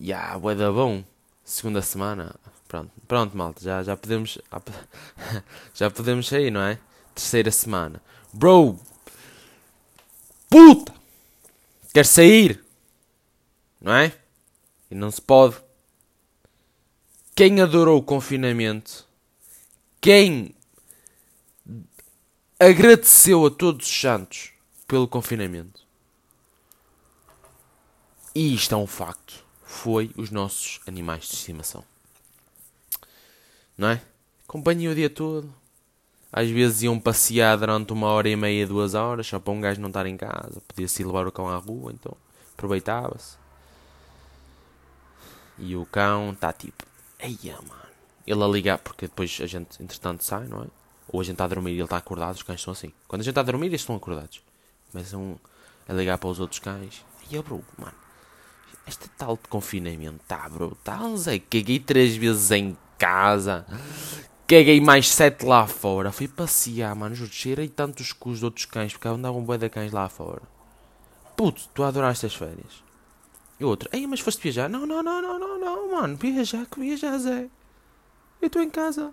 ya, 0.00 0.34
yeah, 0.34 0.54
da 0.54 0.72
bom. 0.72 1.04
Segunda 1.44 1.80
semana, 1.80 2.34
pronto, 2.66 2.90
pronto, 3.06 3.36
malta, 3.36 3.62
já, 3.62 3.80
já 3.84 3.96
podemos, 3.96 4.36
já 5.72 5.88
podemos 5.88 6.26
sair, 6.26 6.50
não 6.50 6.60
é? 6.60 6.76
Terceira 7.14 7.52
semana, 7.52 8.02
bro, 8.32 8.76
puta, 10.50 10.92
quer 11.94 12.04
sair, 12.04 12.64
não 13.80 13.94
é? 13.94 14.12
E 14.90 14.94
não 14.96 15.08
se 15.08 15.22
pode. 15.22 15.56
Quem 17.36 17.60
adorou 17.60 17.98
o 18.00 18.02
confinamento, 18.02 19.06
quem 20.00 20.55
agradeceu 22.58 23.44
a 23.46 23.50
todos 23.50 23.86
os 23.86 24.00
santos 24.00 24.52
pelo 24.86 25.06
confinamento, 25.06 25.84
e 28.34 28.54
isto 28.54 28.74
é 28.74 28.78
um 28.78 28.86
facto 28.86 29.46
foi 29.66 30.10
os 30.16 30.30
nossos 30.30 30.80
animais 30.86 31.24
de 31.24 31.34
estimação. 31.34 31.84
Não 33.76 33.88
é? 33.88 34.00
Companhia 34.46 34.90
o 34.90 34.94
dia 34.94 35.10
todo. 35.10 35.52
Às 36.32 36.48
vezes 36.50 36.82
iam 36.82 36.98
passear 36.98 37.58
durante 37.58 37.92
uma 37.92 38.06
hora 38.08 38.28
e 38.28 38.36
meia, 38.36 38.66
duas 38.66 38.94
horas, 38.94 39.26
só 39.26 39.38
para 39.38 39.52
um 39.52 39.60
gajo 39.60 39.80
não 39.80 39.88
estar 39.88 40.06
em 40.06 40.16
casa. 40.16 40.62
Podia-se 40.68 41.04
levar 41.04 41.26
o 41.26 41.32
cão 41.32 41.48
à 41.48 41.56
rua, 41.56 41.92
então 41.92 42.16
aproveitava-se. 42.54 43.36
E 45.58 45.76
o 45.76 45.84
cão 45.86 46.32
está 46.32 46.52
tipo, 46.52 46.84
eia 47.18 47.56
mano. 47.56 47.86
Ele 48.26 48.42
a 48.42 48.46
ligar, 48.46 48.78
porque 48.78 49.06
depois 49.06 49.38
a 49.42 49.46
gente 49.46 49.82
entretanto 49.82 50.24
sai, 50.24 50.46
não 50.46 50.62
é? 50.62 50.66
Ou 51.08 51.20
a 51.20 51.24
gente 51.24 51.34
está 51.34 51.44
a 51.44 51.48
dormir 51.48 51.72
e 51.72 51.74
ele 51.74 51.84
está 51.84 51.96
acordado, 51.96 52.34
os 52.34 52.42
cães 52.42 52.60
são 52.60 52.72
assim. 52.72 52.92
Quando 53.06 53.20
a 53.20 53.24
gente 53.24 53.30
está 53.32 53.40
a 53.40 53.44
dormir, 53.44 53.66
eles 53.66 53.80
estão 53.80 53.96
acordados. 53.96 54.40
Começam 54.90 55.38
a 55.88 55.92
ligar 55.92 56.18
para 56.18 56.28
os 56.28 56.40
outros 56.40 56.58
cães. 56.58 57.04
E 57.30 57.34
eu, 57.34 57.42
bro, 57.42 57.64
mano, 57.78 57.94
este 58.86 59.08
tal 59.10 59.36
de 59.36 59.48
confinamento 59.48 60.20
tá 60.26 60.48
brutal, 60.48 61.16
Zé. 61.16 61.38
Caguei 61.38 61.78
três 61.78 62.16
vezes 62.16 62.50
em 62.50 62.76
casa. 62.98 63.66
Caguei 64.46 64.80
mais 64.80 65.08
sete 65.08 65.44
lá 65.44 65.66
fora. 65.66 66.12
Fui 66.12 66.28
passear, 66.28 66.94
mano. 66.94 67.14
Juro, 67.14 67.32
cheirei 67.32 67.68
tantos 67.68 68.12
cus 68.12 68.38
de 68.38 68.44
outros 68.44 68.64
cães 68.64 68.92
porque 68.92 69.08
andavam 69.08 69.40
um 69.40 69.44
boi 69.44 69.58
de 69.58 69.68
cães 69.68 69.92
lá 69.92 70.08
fora. 70.08 70.42
Puto, 71.36 71.62
tu 71.74 71.82
adoraste 71.82 72.26
as 72.26 72.34
férias. 72.34 72.84
E 73.58 73.64
outro, 73.64 73.88
ei, 73.92 74.06
mas 74.06 74.20
foste 74.20 74.42
viajar? 74.42 74.68
Não, 74.68 74.86
não, 74.86 75.02
não, 75.02 75.20
não, 75.20 75.38
não, 75.38 75.58
não, 75.58 75.92
mano. 75.92 76.16
Viajar, 76.16 76.66
que 76.66 76.78
viajar, 76.78 77.18
Zé. 77.18 77.48
Eu 78.40 78.46
estou 78.46 78.62
em 78.62 78.70
casa. 78.70 79.12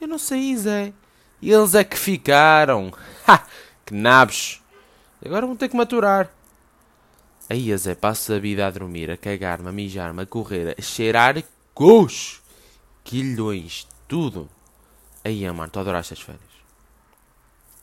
Eu 0.00 0.08
não 0.08 0.18
saí, 0.18 0.56
Zé. 0.56 0.92
E 1.42 1.52
eles 1.52 1.74
é 1.74 1.84
que 1.84 1.98
ficaram. 1.98 2.92
Ha! 3.26 3.46
Que 3.84 3.94
nabos. 3.94 4.62
Agora 5.24 5.46
vão 5.46 5.54
ter 5.54 5.68
que 5.68 5.76
maturar. 5.76 6.32
Aí 7.48 7.76
Zé 7.76 7.94
passa 7.94 8.36
a 8.36 8.38
vida 8.38 8.66
a 8.66 8.70
dormir, 8.70 9.10
a 9.10 9.16
cagar-me, 9.16 9.68
a 9.68 9.72
mijar-me, 9.72 10.22
a 10.22 10.26
correr, 10.26 10.74
a 10.78 10.82
cheirar 10.82 11.42
cus, 11.74 12.40
quilhões, 13.04 13.86
tudo. 14.08 14.48
Aí, 15.24 15.48
mano, 15.50 15.70
tu 15.70 15.80
adoraste 15.80 16.14
as 16.14 16.20
férias. 16.20 16.42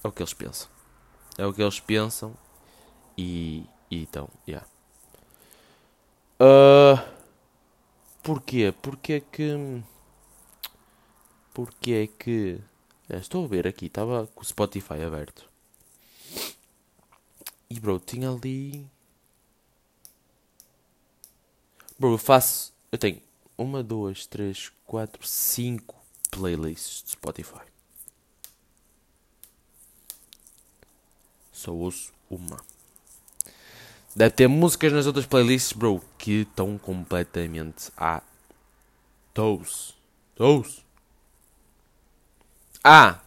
É 0.04 0.08
o 0.08 0.12
que 0.12 0.22
eles 0.22 0.34
pensam. 0.34 0.70
É 1.38 1.46
o 1.46 1.54
que 1.54 1.62
eles 1.62 1.80
pensam. 1.80 2.34
E, 3.18 3.66
e 3.92 4.02
então, 4.02 4.30
já. 4.48 4.54
Yeah. 4.54 4.68
Uh, 6.40 7.00
porquê? 8.24 8.74
Porquê 8.82 9.22
que. 9.32 9.84
Porquê 11.58 11.92
é 11.92 12.06
que. 12.06 12.60
É, 13.10 13.18
estou 13.18 13.44
a 13.44 13.48
ver 13.48 13.66
aqui, 13.66 13.88
estava 13.88 14.28
com 14.28 14.44
o 14.44 14.46
Spotify 14.46 15.02
aberto. 15.02 15.50
E 17.68 17.80
bro, 17.80 18.00
tinha 18.00 18.30
ali 18.30 18.86
Bro, 21.98 22.14
eu 22.14 22.18
faço. 22.20 22.72
Eu 22.92 23.00
tenho 23.00 23.20
uma, 23.58 23.82
duas, 23.82 24.28
três, 24.28 24.72
quatro, 24.86 25.28
cinco 25.28 25.96
playlists 26.30 27.02
de 27.02 27.10
Spotify. 27.14 27.66
Só 31.52 31.74
ouço 31.74 32.14
uma. 32.30 32.64
Deve 34.16 34.36
ter 34.36 34.48
músicas 34.48 34.94
nas 34.94 35.08
outras 35.08 35.26
playlists, 35.26 35.74
bro, 35.74 36.04
que 36.20 36.42
estão 36.42 36.78
completamente 36.78 37.92
a 37.98 38.22
toes. 39.34 39.96
Toes. 40.36 40.86
Ah! 42.84 43.20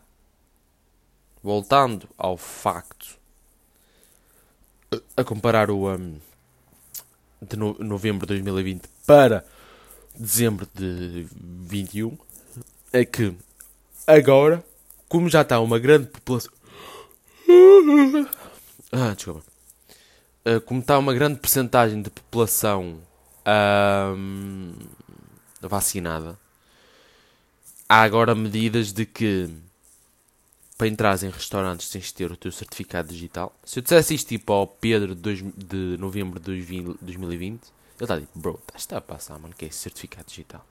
Voltando 1.42 2.09
ao 2.16 2.37
facto. 2.37 3.19
A 5.16 5.25
comparar 5.25 5.71
o. 5.71 5.88
Um, 5.88 6.19
de 7.40 7.57
no 7.57 7.75
novembro 7.78 8.26
de 8.26 8.35
2020 8.35 8.83
para 9.07 9.45
dezembro 10.14 10.69
de 10.75 11.26
21 11.35 12.16
é 12.92 13.04
que 13.04 13.35
agora, 14.07 14.62
como 15.09 15.28
já 15.28 15.42
está 15.42 15.61
uma 15.61 15.78
grande 15.78 16.07
população. 16.07 16.52
Ah, 18.92 19.14
desculpa. 19.14 19.45
Uh, 20.45 20.61
como 20.62 20.80
está 20.80 20.99
uma 20.99 21.14
grande 21.14 21.38
percentagem 21.38 22.02
de 22.02 22.11
população 22.11 22.99
um, 24.16 24.73
vacinada, 25.61 26.37
há 27.90 28.02
agora 28.02 28.37
medidas 28.37 28.92
de 28.92 29.04
que 29.04 29.50
para 30.78 30.87
entrar 30.87 31.20
em 31.25 31.28
restaurantes 31.28 31.90
tens 31.90 32.04
de 32.04 32.14
ter 32.14 32.30
o 32.30 32.37
teu 32.37 32.52
certificado 32.52 33.09
digital. 33.09 33.52
Se 33.64 33.80
eu 33.80 33.82
dissesse 33.82 34.14
isto 34.14 34.28
tipo 34.28 34.52
ao 34.52 34.64
Pedro 34.64 35.12
de, 35.12 35.20
dois, 35.20 35.42
de 35.42 35.97
novembro 35.99 36.38
de 36.38 36.64
2020, 37.00 37.61
ele 37.61 37.61
está 38.00 38.18
tipo, 38.18 38.38
bro, 38.38 38.61
estás 38.76 38.97
a 38.97 39.00
passar, 39.00 39.38
mano, 39.40 39.52
que 39.59 39.64
é 39.64 39.68
esse 39.68 39.78
certificado 39.78 40.28
digital? 40.28 40.64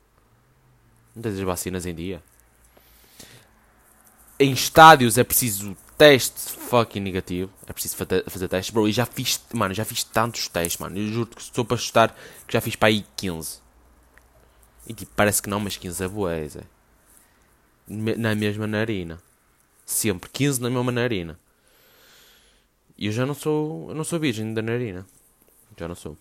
Não 1.13 1.21
tens 1.21 1.33
as 1.33 1.41
vacinas 1.41 1.85
em 1.85 1.93
dia? 1.93 2.23
Em 4.39 4.53
estádios 4.53 5.17
é 5.17 5.23
preciso 5.25 5.75
teste 5.97 6.53
fucking 6.53 7.01
negativo. 7.01 7.51
É 7.67 7.73
preciso 7.73 7.97
fazer, 7.97 8.47
testes, 8.47 8.73
bro. 8.73 8.88
E 8.88 8.93
já 8.93 9.05
fiz, 9.05 9.41
mano, 9.53 9.73
já 9.73 9.83
fiz 9.83 10.05
tantos 10.05 10.47
testes, 10.47 10.77
mano. 10.77 10.97
Eu 10.97 11.07
juro 11.09 11.27
que 11.27 11.41
estou 11.41 11.65
para 11.65 11.75
chutar 11.75 12.15
que 12.47 12.53
já 12.53 12.61
fiz 12.61 12.77
para 12.77 12.88
aí 12.88 13.05
15. 13.17 13.59
E 14.88 14.93
tipo, 14.93 15.11
parece 15.13 15.41
que 15.41 15.49
não, 15.49 15.59
mas 15.59 15.75
15 15.75 16.01
é 16.01 16.07
boa, 16.07 16.33
é. 16.33 16.47
Na 17.89 18.36
mesma 18.36 18.67
narina. 18.67 19.19
Sempre. 19.86 20.29
15 20.29 20.62
na 20.62 20.69
mesma 20.69 20.91
narina. 20.91 21.39
E 22.98 23.08
eu 23.08 23.12
já 23.12 23.25
não 23.25 23.34
sou. 23.34 23.89
Eu 23.89 23.96
não 23.96 24.03
sou 24.03 24.19
virgem 24.19 24.53
da 24.53 24.62
narina. 24.62 25.05
Já 25.77 25.88
não 25.88 25.96
sou. 25.96 26.13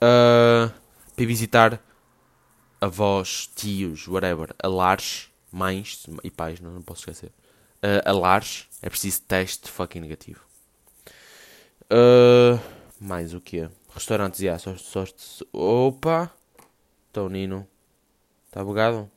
Uh, 0.00 0.72
para 1.14 1.26
visitar 1.26 1.82
avós, 2.80 3.50
tios, 3.54 4.06
whatever, 4.06 4.54
alares, 4.62 5.28
mães 5.50 6.06
e 6.22 6.30
pais, 6.30 6.60
não, 6.60 6.70
não 6.72 6.82
posso 6.82 7.00
esquecer. 7.00 7.32
uh, 7.82 8.08
a 8.08 8.12
lares, 8.12 8.68
é 8.82 8.88
preciso 8.88 9.22
teste 9.22 9.70
fucking 9.70 10.00
negativo. 10.00 10.40
Uh, 11.90 12.60
mais 13.00 13.34
o 13.34 13.40
quê? 13.40 13.68
Restaurantes, 13.94 14.40
yeah, 14.40 14.58
só, 14.58 14.76
só, 14.76 15.04
Opa! 15.52 16.32
Então, 17.10 17.28
Nino. 17.28 17.66
Está 18.46 18.62
bugado? 18.62 19.10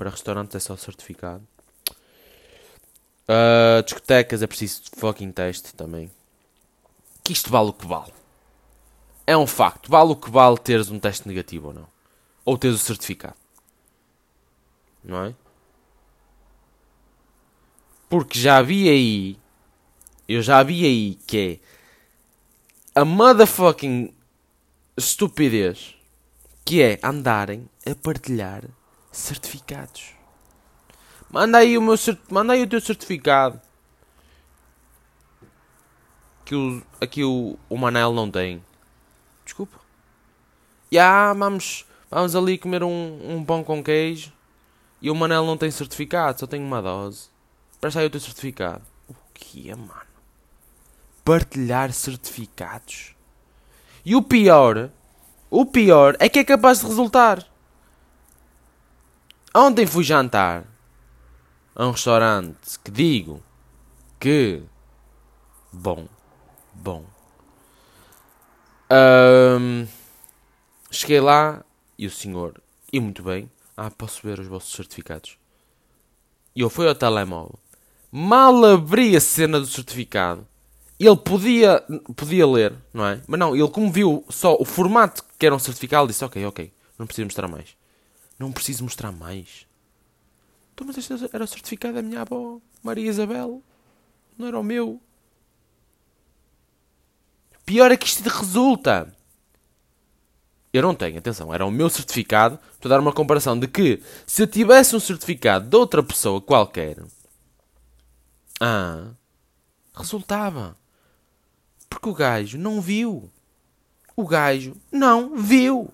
Para 0.00 0.08
restaurantes 0.08 0.56
é 0.56 0.58
só 0.58 0.74
certificado. 0.78 1.46
Uh, 3.28 3.82
discotecas 3.84 4.42
é 4.42 4.46
preciso 4.46 4.84
fucking 4.96 5.30
teste 5.30 5.74
também. 5.74 6.10
Que 7.22 7.34
isto 7.34 7.50
vale 7.50 7.68
o 7.68 7.74
que 7.74 7.86
vale. 7.86 8.10
É 9.26 9.36
um 9.36 9.46
facto. 9.46 9.90
Vale 9.90 10.12
o 10.12 10.16
que 10.16 10.30
vale 10.30 10.56
teres 10.56 10.88
um 10.90 10.98
teste 10.98 11.28
negativo 11.28 11.68
ou 11.68 11.74
não. 11.74 11.86
Ou 12.46 12.56
teres 12.56 12.76
o 12.76 12.78
certificado. 12.82 13.36
Não 15.04 15.22
é? 15.22 15.34
Porque 18.08 18.38
já 18.38 18.62
vi 18.62 18.88
aí. 18.88 19.38
Eu 20.26 20.40
já 20.40 20.62
vi 20.62 20.86
aí 20.86 21.14
que 21.26 21.60
é 22.96 22.98
a 22.98 23.04
motherfucking 23.04 24.14
estupidez 24.96 25.94
que 26.64 26.80
é 26.80 26.98
andarem 27.02 27.68
a 27.84 27.94
partilhar 27.94 28.64
certificados. 29.10 30.14
Manda 31.30 31.58
aí 31.58 31.78
o 31.78 31.82
meu 31.82 31.94
manda 32.28 32.52
aí 32.52 32.62
o 32.62 32.68
teu 32.68 32.80
certificado. 32.80 33.60
Que 36.44 36.54
o, 36.54 36.82
aqui 37.00 37.22
o, 37.22 37.56
o 37.68 37.78
Manel 37.78 38.12
não 38.12 38.30
tem. 38.30 38.64
Desculpa. 39.44 39.78
Já, 40.90 41.00
yeah, 41.00 41.32
vamos, 41.32 41.86
vamos 42.10 42.34
ali 42.34 42.58
comer 42.58 42.82
um, 42.82 43.36
um 43.36 43.44
pão 43.44 43.62
com 43.62 43.82
queijo. 43.82 44.32
E 45.00 45.10
o 45.10 45.14
Manel 45.14 45.46
não 45.46 45.56
tem 45.56 45.70
certificado, 45.70 46.40
só 46.40 46.46
tem 46.46 46.60
uma 46.60 46.82
dose. 46.82 47.28
Presta 47.80 48.00
aí 48.00 48.06
o 48.06 48.10
teu 48.10 48.20
certificado. 48.20 48.82
O 49.08 49.14
que 49.32 49.70
é, 49.70 49.74
mano? 49.74 49.94
Partilhar 51.24 51.92
certificados. 51.92 53.14
E 54.04 54.16
o 54.16 54.22
pior, 54.22 54.90
o 55.48 55.64
pior 55.64 56.16
é 56.18 56.28
que 56.28 56.38
é 56.38 56.44
capaz 56.44 56.80
de 56.80 56.86
resultar. 56.86 57.49
Ontem 59.54 59.84
fui 59.84 60.04
jantar 60.04 60.64
a 61.74 61.84
um 61.84 61.90
restaurante 61.90 62.78
que 62.84 62.90
digo 62.90 63.42
que 64.20 64.62
bom, 65.72 66.06
bom. 66.72 67.04
Um, 68.92 69.88
cheguei 70.88 71.20
lá 71.20 71.64
e 71.98 72.06
o 72.06 72.10
senhor, 72.10 72.62
e 72.92 73.00
muito 73.00 73.24
bem, 73.24 73.50
ah, 73.76 73.90
posso 73.90 74.20
ver 74.22 74.38
os 74.38 74.46
vossos 74.46 74.72
certificados. 74.72 75.36
E 76.54 76.60
eu 76.60 76.70
fui 76.70 76.86
ao 76.86 76.94
telemóvel, 76.94 77.58
mal 78.12 78.64
abri 78.64 79.16
a 79.16 79.20
cena 79.20 79.58
do 79.58 79.66
certificado, 79.66 80.46
ele 80.98 81.16
podia, 81.16 81.84
podia 82.14 82.46
ler, 82.46 82.74
não 82.94 83.04
é? 83.04 83.20
Mas 83.26 83.40
não, 83.40 83.56
ele 83.56 83.68
como 83.68 83.90
viu 83.90 84.24
só 84.28 84.56
o 84.60 84.64
formato 84.64 85.24
que 85.36 85.46
era 85.46 85.54
um 85.54 85.58
certificado, 85.58 86.06
disse, 86.06 86.24
ok, 86.24 86.46
ok, 86.46 86.72
não 86.96 87.06
preciso 87.06 87.26
mostrar 87.26 87.48
mais. 87.48 87.79
Não 88.40 88.50
preciso 88.50 88.84
mostrar 88.84 89.12
mais. 89.12 89.66
Então, 90.72 90.86
mas 90.86 90.96
este 90.96 91.12
era 91.30 91.44
o 91.44 91.46
certificado 91.46 91.92
da 91.92 92.00
minha 92.00 92.22
avó, 92.22 92.58
Maria 92.82 93.06
Isabel. 93.06 93.62
Não 94.38 94.46
era 94.46 94.58
o 94.58 94.64
meu. 94.64 94.98
Pior 97.66 97.92
é 97.92 97.98
que 97.98 98.06
isto 98.06 98.26
resulta. 98.26 99.14
Eu 100.72 100.80
não 100.80 100.94
tenho, 100.94 101.18
atenção, 101.18 101.52
era 101.52 101.66
o 101.66 101.70
meu 101.70 101.90
certificado. 101.90 102.58
Estou 102.72 102.88
a 102.90 102.94
dar 102.94 103.00
uma 103.00 103.12
comparação 103.12 103.58
de 103.58 103.68
que 103.68 104.02
se 104.26 104.42
eu 104.42 104.46
tivesse 104.46 104.96
um 104.96 105.00
certificado 105.00 105.68
de 105.68 105.76
outra 105.76 106.02
pessoa 106.02 106.40
qualquer, 106.40 106.96
ah, 108.58 109.10
resultava. 109.94 110.74
Porque 111.90 112.08
o 112.08 112.14
gajo 112.14 112.56
não 112.56 112.80
viu. 112.80 113.30
O 114.16 114.26
gajo 114.26 114.74
não 114.90 115.36
viu. 115.36 115.92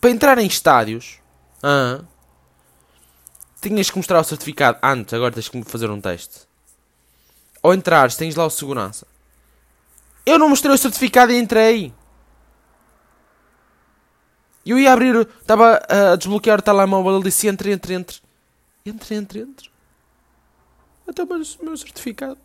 Para 0.00 0.10
entrar 0.10 0.38
em 0.38 0.46
estádios, 0.46 1.18
ah, 1.62 2.00
tinhas 3.60 3.90
que 3.90 3.96
mostrar 3.96 4.20
o 4.20 4.24
certificado 4.24 4.78
antes, 4.82 5.12
agora 5.12 5.32
tens 5.32 5.48
que 5.48 5.62
fazer 5.64 5.90
um 5.90 6.00
teste. 6.00 6.48
Ou 7.62 7.74
entrares, 7.74 8.16
tens 8.16 8.34
lá 8.34 8.46
o 8.46 8.50
segurança. 8.50 9.06
Eu 10.24 10.38
não 10.38 10.48
mostrei 10.48 10.74
o 10.74 10.78
certificado 10.78 11.32
e 11.32 11.38
entrei. 11.38 11.92
Eu 14.64 14.78
ia 14.78 14.92
abrir, 14.92 15.28
estava 15.40 15.80
a 15.88 16.16
desbloquear 16.16 16.58
o 16.58 16.62
telemóvel, 16.62 17.14
ele 17.14 17.24
disse 17.24 17.48
entre, 17.48 17.72
entre, 17.72 17.94
entre. 17.94 18.20
Entre, 18.86 19.14
entre, 19.14 19.40
entre. 19.40 19.70
Até 21.06 21.22
o 21.22 21.26
meu 21.26 21.76
certificado. 21.76 22.38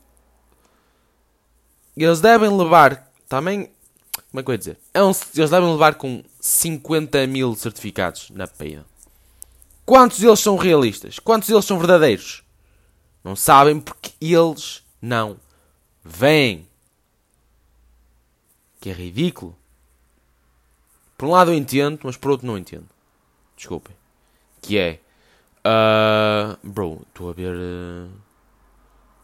Eles 1.95 2.19
devem 2.19 2.49
levar 2.49 3.09
também 3.29 3.71
como 4.35 4.41
é 4.41 4.43
que 4.43 4.49
eu 4.49 4.53
ia 4.53 4.57
dizer? 4.57 4.77
É 4.93 5.01
um, 5.01 5.11
eles 5.35 5.49
devem 5.49 5.71
levar 5.71 5.95
com 5.95 6.21
50 6.45 7.25
mil 7.25 7.55
certificados 7.55 8.29
na 8.29 8.45
peia. 8.45 8.85
Quantos 9.83 10.19
deles 10.19 10.39
são 10.39 10.57
realistas? 10.57 11.17
Quantos 11.17 11.49
deles 11.49 11.65
são 11.65 11.79
verdadeiros? 11.79 12.43
Não 13.23 13.35
sabem 13.35 13.79
porque 13.79 14.13
eles 14.21 14.83
não 15.01 15.39
vêm. 16.03 16.69
Que 18.79 18.91
é 18.91 18.93
ridículo. 18.93 19.57
Por 21.17 21.25
um 21.27 21.31
lado 21.31 21.49
eu 21.49 21.55
entendo, 21.55 22.01
mas 22.03 22.15
por 22.15 22.29
outro 22.29 22.45
não 22.45 22.59
entendo. 22.59 22.87
Desculpem. 23.57 23.95
Que 24.61 24.77
é. 24.77 24.99
Uh, 25.65 26.59
bro, 26.61 27.01
estou 27.07 27.31
a 27.31 27.33
ver. 27.33 27.55
Uh, 27.55 28.11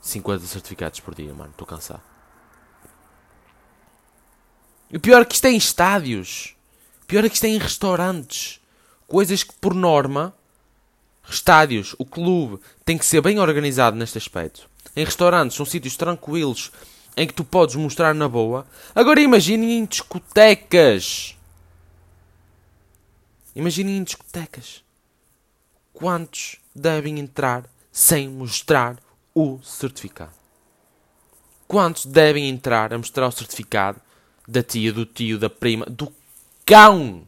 50 0.02 0.44
certificados 0.48 1.00
por 1.00 1.14
dia, 1.14 1.32
mano. 1.36 1.52
Estou 1.52 1.68
cansado. 1.68 2.02
E 4.90 4.98
o 4.98 5.00
pior 5.00 5.22
é 5.22 5.26
que 5.26 5.36
isto 5.36 5.46
é 5.46 5.52
em 5.52 5.58
estádios. 5.58 6.56
Pior 7.12 7.26
é 7.26 7.30
que 7.30 7.36
isto 7.36 7.44
é 7.44 7.50
em 7.50 7.58
restaurantes. 7.58 8.62
Coisas 9.06 9.44
que, 9.44 9.54
por 9.56 9.74
norma, 9.74 10.34
estádios, 11.30 11.94
o 12.00 12.06
clube, 12.06 12.64
tem 12.86 12.98
que 12.98 13.06
ser 13.06 13.20
bem 13.20 13.38
organizado 13.38 13.98
neste 13.98 14.18
aspecto. 14.18 14.70
Em 14.96 15.04
restaurantes, 15.04 15.58
são 15.58 15.66
sítios 15.66 15.98
tranquilos 15.98 16.72
em 17.18 17.28
que 17.28 17.34
tu 17.34 17.44
podes 17.44 17.76
mostrar 17.76 18.16
na 18.16 18.30
boa. 18.30 18.66
Agora 18.96 19.20
imaginem 19.20 19.80
em 19.80 19.86
discotecas. 19.86 21.36
Imaginem 23.54 23.98
em 23.98 24.04
discotecas. 24.06 24.82
Quantos 25.92 26.62
devem 26.74 27.20
entrar 27.20 27.66
sem 27.92 28.30
mostrar 28.30 28.98
o 29.36 29.60
certificado? 29.62 30.32
Quantos 31.68 32.06
devem 32.06 32.48
entrar 32.48 32.94
a 32.94 32.98
mostrar 32.98 33.28
o 33.28 33.32
certificado 33.34 34.00
da 34.48 34.64
tia, 34.64 34.94
do 34.94 35.06
tio, 35.06 35.38
da 35.38 35.50
prima, 35.50 35.86
do 35.86 36.10
cão. 36.66 37.28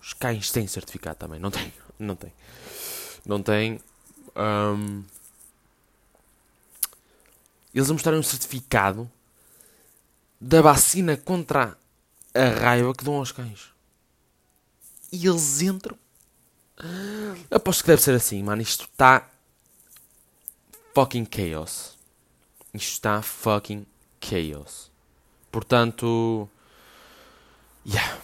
Os 0.00 0.12
cães 0.12 0.50
têm 0.50 0.66
certificado 0.66 1.18
também. 1.18 1.38
Não 1.38 1.50
tem. 1.50 1.72
Não 1.98 2.16
tem. 2.16 2.32
Não 3.24 3.42
tem. 3.42 3.80
Um... 4.36 5.04
Eles 7.74 7.90
a 7.90 7.92
mostrarem 7.92 8.18
um 8.18 8.22
certificado 8.22 9.10
da 10.40 10.62
vacina 10.62 11.16
contra 11.16 11.76
a 12.34 12.60
raiva 12.60 12.94
que 12.94 13.04
dão 13.04 13.14
aos 13.14 13.30
cães. 13.30 13.70
E 15.12 15.26
eles 15.26 15.60
entram. 15.60 15.96
Aposto 17.50 17.82
que 17.82 17.88
deve 17.88 18.02
ser 18.02 18.14
assim, 18.14 18.42
mano. 18.42 18.62
Isto 18.62 18.84
está 18.84 19.28
fucking 20.94 21.26
chaos. 21.30 21.98
Isto 22.72 22.92
está 22.92 23.22
fucking 23.22 23.86
chaos. 24.20 24.90
Portanto, 25.50 26.48
yeah, 27.86 28.18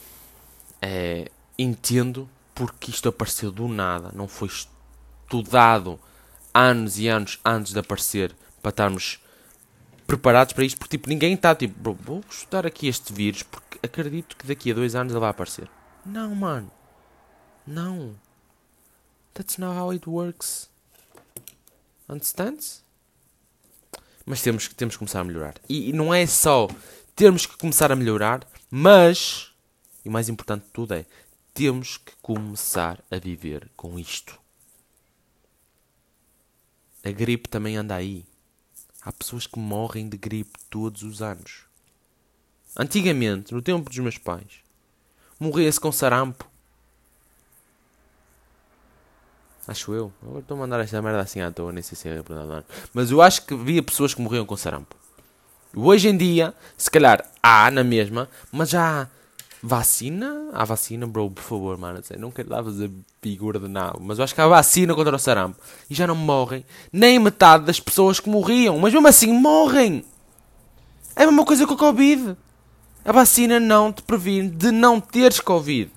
é, 0.80 1.30
entendo 1.58 2.28
porque 2.54 2.90
isto 2.90 3.08
apareceu 3.08 3.50
do 3.50 3.68
nada, 3.68 4.10
não 4.14 4.26
foi 4.26 4.48
estudado 4.48 5.98
anos 6.52 6.98
e 6.98 7.08
anos 7.08 7.38
antes 7.44 7.72
de 7.72 7.78
aparecer 7.78 8.34
para 8.62 8.70
estarmos 8.70 9.20
preparados 10.06 10.52
para 10.52 10.64
isto, 10.64 10.78
porque 10.78 10.96
tipo, 10.96 11.08
ninguém 11.08 11.34
está 11.34 11.54
tipo, 11.54 11.92
vou 11.94 12.24
estudar 12.30 12.66
aqui 12.66 12.88
este 12.88 13.12
vírus 13.12 13.42
porque 13.42 13.78
acredito 13.82 14.36
que 14.36 14.46
daqui 14.46 14.70
a 14.70 14.74
dois 14.74 14.94
anos 14.94 15.12
ele 15.12 15.20
vai 15.20 15.30
aparecer. 15.30 15.68
Não, 16.04 16.34
mano. 16.34 16.70
Não. 17.66 18.14
That's 19.34 19.58
not 19.58 19.76
how 19.76 19.90
it 19.90 20.08
works. 20.08 20.70
Understands? 22.08 22.84
Mas 24.24 24.40
temos, 24.40 24.68
temos 24.68 24.94
que 24.94 24.98
começar 24.98 25.20
a 25.20 25.24
melhorar. 25.24 25.54
E, 25.68 25.90
e 25.90 25.92
não 25.92 26.14
é 26.14 26.26
só 26.26 26.68
temos 27.14 27.46
que 27.46 27.56
começar 27.56 27.90
a 27.90 27.96
melhorar, 27.96 28.46
mas, 28.70 29.52
e 30.04 30.08
o 30.08 30.12
mais 30.12 30.28
importante 30.28 30.64
de 30.64 30.70
tudo 30.70 30.94
é, 30.94 31.06
temos 31.54 31.96
que 31.96 32.12
começar 32.20 33.02
a 33.10 33.18
viver 33.18 33.70
com 33.76 33.98
isto. 33.98 34.38
A 37.04 37.10
gripe 37.10 37.48
também 37.48 37.76
anda 37.76 37.94
aí. 37.94 38.26
Há 39.00 39.12
pessoas 39.12 39.46
que 39.46 39.58
morrem 39.58 40.08
de 40.08 40.16
gripe 40.16 40.58
todos 40.68 41.02
os 41.02 41.22
anos. 41.22 41.62
Antigamente, 42.76 43.54
no 43.54 43.62
tempo 43.62 43.88
dos 43.88 43.98
meus 43.98 44.18
pais, 44.18 44.60
morria-se 45.38 45.80
com 45.80 45.92
sarampo. 45.92 46.50
Acho 49.66 49.94
eu. 49.94 50.12
Agora 50.22 50.40
estou 50.40 50.56
a 50.56 50.60
mandar 50.60 50.80
esta 50.80 51.00
merda 51.00 51.20
assim 51.20 51.40
à 51.40 51.50
toa, 51.50 51.72
nem 51.72 51.82
sei 51.82 51.96
se 51.96 52.08
é 52.08 52.22
verdade. 52.22 52.66
Mas 52.92 53.10
eu 53.10 53.22
acho 53.22 53.46
que 53.46 53.54
havia 53.54 53.82
pessoas 53.82 54.12
que 54.12 54.20
morriam 54.20 54.44
com 54.44 54.56
sarampo. 54.56 54.94
Hoje 55.78 56.08
em 56.08 56.16
dia, 56.16 56.54
se 56.74 56.90
calhar 56.90 57.22
há 57.42 57.70
na 57.70 57.84
mesma, 57.84 58.30
mas 58.50 58.70
já 58.70 59.02
há 59.02 59.06
vacina. 59.62 60.48
Há 60.54 60.64
vacina, 60.64 61.06
bro, 61.06 61.30
por 61.30 61.42
favor, 61.42 61.76
mano. 61.76 62.00
Não 62.18 62.30
quero 62.30 62.48
dar 62.48 62.64
fazer 62.64 62.90
figura 63.20 63.60
de 63.60 63.68
nada, 63.68 63.98
mas 64.00 64.16
eu 64.16 64.24
acho 64.24 64.34
que 64.34 64.40
há 64.40 64.48
vacina 64.48 64.94
contra 64.94 65.14
o 65.14 65.18
sarampo 65.18 65.60
e 65.90 65.94
já 65.94 66.06
não 66.06 66.14
morrem 66.14 66.64
nem 66.90 67.18
metade 67.18 67.64
das 67.66 67.78
pessoas 67.78 68.18
que 68.18 68.30
morriam, 68.30 68.78
mas 68.78 68.94
mesmo 68.94 69.06
assim 69.06 69.30
morrem. 69.30 70.02
É 71.14 71.24
a 71.24 71.26
mesma 71.26 71.44
coisa 71.44 71.66
com 71.66 71.74
a 71.74 71.78
Covid. 71.78 72.36
A 73.04 73.12
vacina 73.12 73.60
não 73.60 73.92
te 73.92 74.02
previne 74.02 74.48
de 74.48 74.70
não 74.70 74.98
teres 74.98 75.40
Covid. 75.40 75.90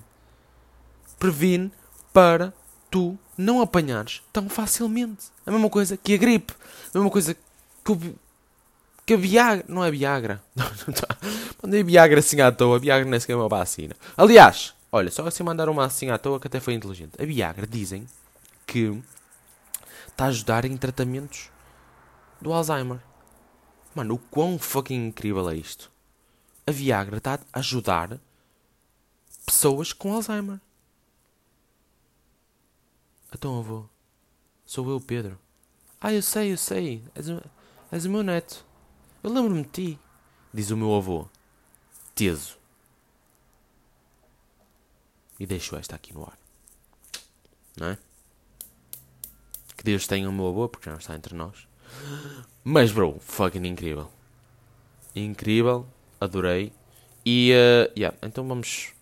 Previne 1.18 1.72
para 2.12 2.52
tu 2.90 3.18
não 3.36 3.62
apanhares 3.62 4.20
tão 4.30 4.46
facilmente. 4.46 5.26
A 5.46 5.50
mesma 5.50 5.70
coisa 5.70 5.96
que 5.96 6.12
a 6.12 6.18
gripe. 6.18 6.52
A 6.92 6.98
mesma 6.98 7.10
coisa 7.10 7.34
que 7.34 7.92
o, 7.92 7.98
que 9.10 9.14
a 9.14 9.16
Viagra. 9.16 9.64
Não 9.66 9.84
é 9.84 9.90
Viagra. 9.90 10.40
Mandei 11.60 11.82
Viagra 11.82 12.20
assim 12.20 12.40
à 12.40 12.52
toa. 12.52 12.76
A 12.76 12.78
Viagra 12.78 13.10
nem 13.10 13.18
sequer 13.18 13.32
é 13.32 13.36
uma 13.36 13.48
vacina. 13.48 13.96
Aliás, 14.16 14.72
olha, 14.92 15.10
só 15.10 15.26
assim 15.26 15.42
mandar 15.42 15.68
uma 15.68 15.84
assim 15.84 16.10
à 16.10 16.16
toa 16.18 16.38
que 16.38 16.46
até 16.46 16.60
foi 16.60 16.74
inteligente. 16.74 17.20
A 17.20 17.24
Viagra 17.24 17.66
dizem 17.66 18.06
que 18.64 19.02
está 20.06 20.26
a 20.26 20.28
ajudar 20.28 20.64
em 20.64 20.76
tratamentos 20.76 21.50
do 22.40 22.52
Alzheimer. 22.52 23.00
Mano, 23.96 24.14
o 24.14 24.18
quão 24.18 24.56
fucking 24.60 25.08
incrível 25.08 25.50
é 25.50 25.56
isto? 25.56 25.90
A 26.64 26.70
Viagra 26.70 27.16
está 27.16 27.40
a 27.52 27.58
ajudar 27.58 28.16
pessoas 29.44 29.92
com 29.92 30.14
Alzheimer. 30.14 30.60
Então 33.34 33.58
avô, 33.58 33.86
sou 34.64 34.88
eu, 34.88 35.00
Pedro. 35.00 35.36
Ah, 36.00 36.12
eu 36.12 36.22
sei, 36.22 36.52
eu 36.52 36.56
sei. 36.56 37.02
És 37.12 37.28
o, 37.28 37.42
és 37.90 38.04
o 38.04 38.10
meu 38.10 38.22
neto. 38.22 38.69
Eu 39.22 39.30
lembro-me 39.30 39.62
de 39.62 39.68
ti, 39.68 39.98
diz 40.52 40.70
o 40.70 40.76
meu 40.76 40.94
avô, 40.94 41.28
teso. 42.14 42.58
E 45.38 45.46
deixo 45.46 45.76
esta 45.76 45.94
aqui 45.94 46.12
no 46.14 46.24
ar. 46.24 46.38
Não 47.76 47.88
é? 47.88 47.98
Que 49.76 49.84
Deus 49.84 50.06
tenha 50.06 50.28
o 50.28 50.32
meu 50.32 50.48
avô, 50.48 50.68
porque 50.68 50.86
já 50.86 50.92
não 50.92 50.98
está 50.98 51.14
entre 51.14 51.34
nós. 51.34 51.66
Mas, 52.64 52.92
bro, 52.92 53.18
fucking 53.20 53.66
incrível. 53.66 54.10
Incrível, 55.14 55.86
adorei. 56.20 56.72
E, 57.24 57.52
uh, 57.52 57.92
yeah, 57.98 58.16
então 58.22 58.46
vamos 58.46 58.94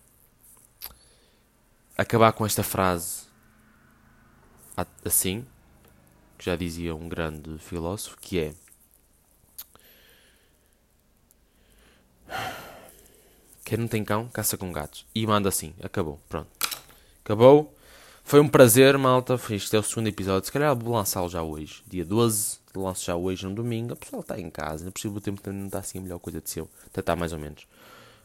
acabar 1.97 2.33
com 2.33 2.45
esta 2.45 2.63
frase 2.63 3.27
assim, 5.03 5.45
que 6.37 6.45
já 6.45 6.55
dizia 6.55 6.95
um 6.95 7.09
grande 7.09 7.57
filósofo, 7.59 8.17
que 8.19 8.39
é 8.39 8.53
Quem 13.69 13.77
não 13.77 13.87
tem 13.87 14.03
cão, 14.03 14.27
caça 14.29 14.57
com 14.57 14.71
gatos. 14.71 15.05
E 15.13 15.27
manda 15.27 15.47
assim. 15.49 15.75
Acabou. 15.81 16.19
Pronto. 16.27 16.49
Acabou. 17.23 17.75
Foi 18.23 18.39
um 18.39 18.47
prazer, 18.47 18.97
malta. 18.97 19.39
Este 19.49 19.75
é 19.75 19.79
o 19.79 19.83
segundo 19.83 20.07
episódio. 20.07 20.45
Se 20.45 20.51
calhar 20.51 20.75
vou 20.75 20.95
lançá-lo 20.95 21.29
já 21.29 21.43
hoje. 21.43 21.83
Dia 21.87 22.03
12. 22.03 22.59
Lanço 22.75 23.05
já 23.05 23.15
hoje 23.15 23.45
no 23.45 23.53
domingo. 23.53 23.93
O 23.93 23.95
pessoal 23.95 24.21
está 24.21 24.39
em 24.39 24.49
casa. 24.49 24.85
Não 24.85 24.91
possível 24.91 25.17
o 25.17 25.21
tempo 25.21 25.41
também 25.41 25.59
não 25.59 25.67
está 25.67 25.79
assim 25.79 25.99
a 25.99 26.01
melhor 26.01 26.19
coisa 26.19 26.41
de 26.41 26.49
seu. 26.49 26.69
Até 26.87 26.99
está 27.01 27.15
mais 27.15 27.31
ou 27.31 27.39
menos. 27.39 27.67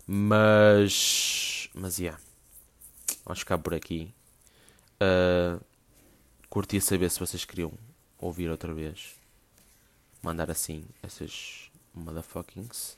Mas. 0.06 1.68
Mas, 1.74 1.98
yeah. 1.98 2.18
Vamos 3.24 3.40
ficar 3.40 3.58
por 3.58 3.74
aqui. 3.74 4.14
Uh, 4.94 5.62
curtia 6.48 6.80
saber 6.80 7.10
se 7.10 7.20
vocês 7.20 7.44
queriam 7.44 7.72
ouvir 8.18 8.50
outra 8.50 8.72
vez. 8.72 9.14
Mandar 10.22 10.50
assim 10.50 10.84
essas 11.02 11.70
motherfuckings 11.94 12.96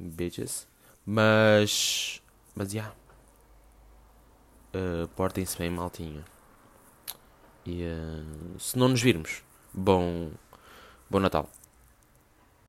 bitches. 0.00 0.66
Mas. 1.04 2.22
Mas 2.54 2.72
já. 2.72 2.80
Yeah. 2.80 2.96
Uh, 4.72 5.08
Portem-se 5.08 5.58
bem, 5.58 5.70
maltinha. 5.70 6.24
E 7.66 7.82
uh, 7.84 8.58
se 8.58 8.78
não 8.78 8.88
nos 8.88 9.02
virmos, 9.02 9.42
bom, 9.72 10.30
bom 11.08 11.20
Natal. 11.20 11.48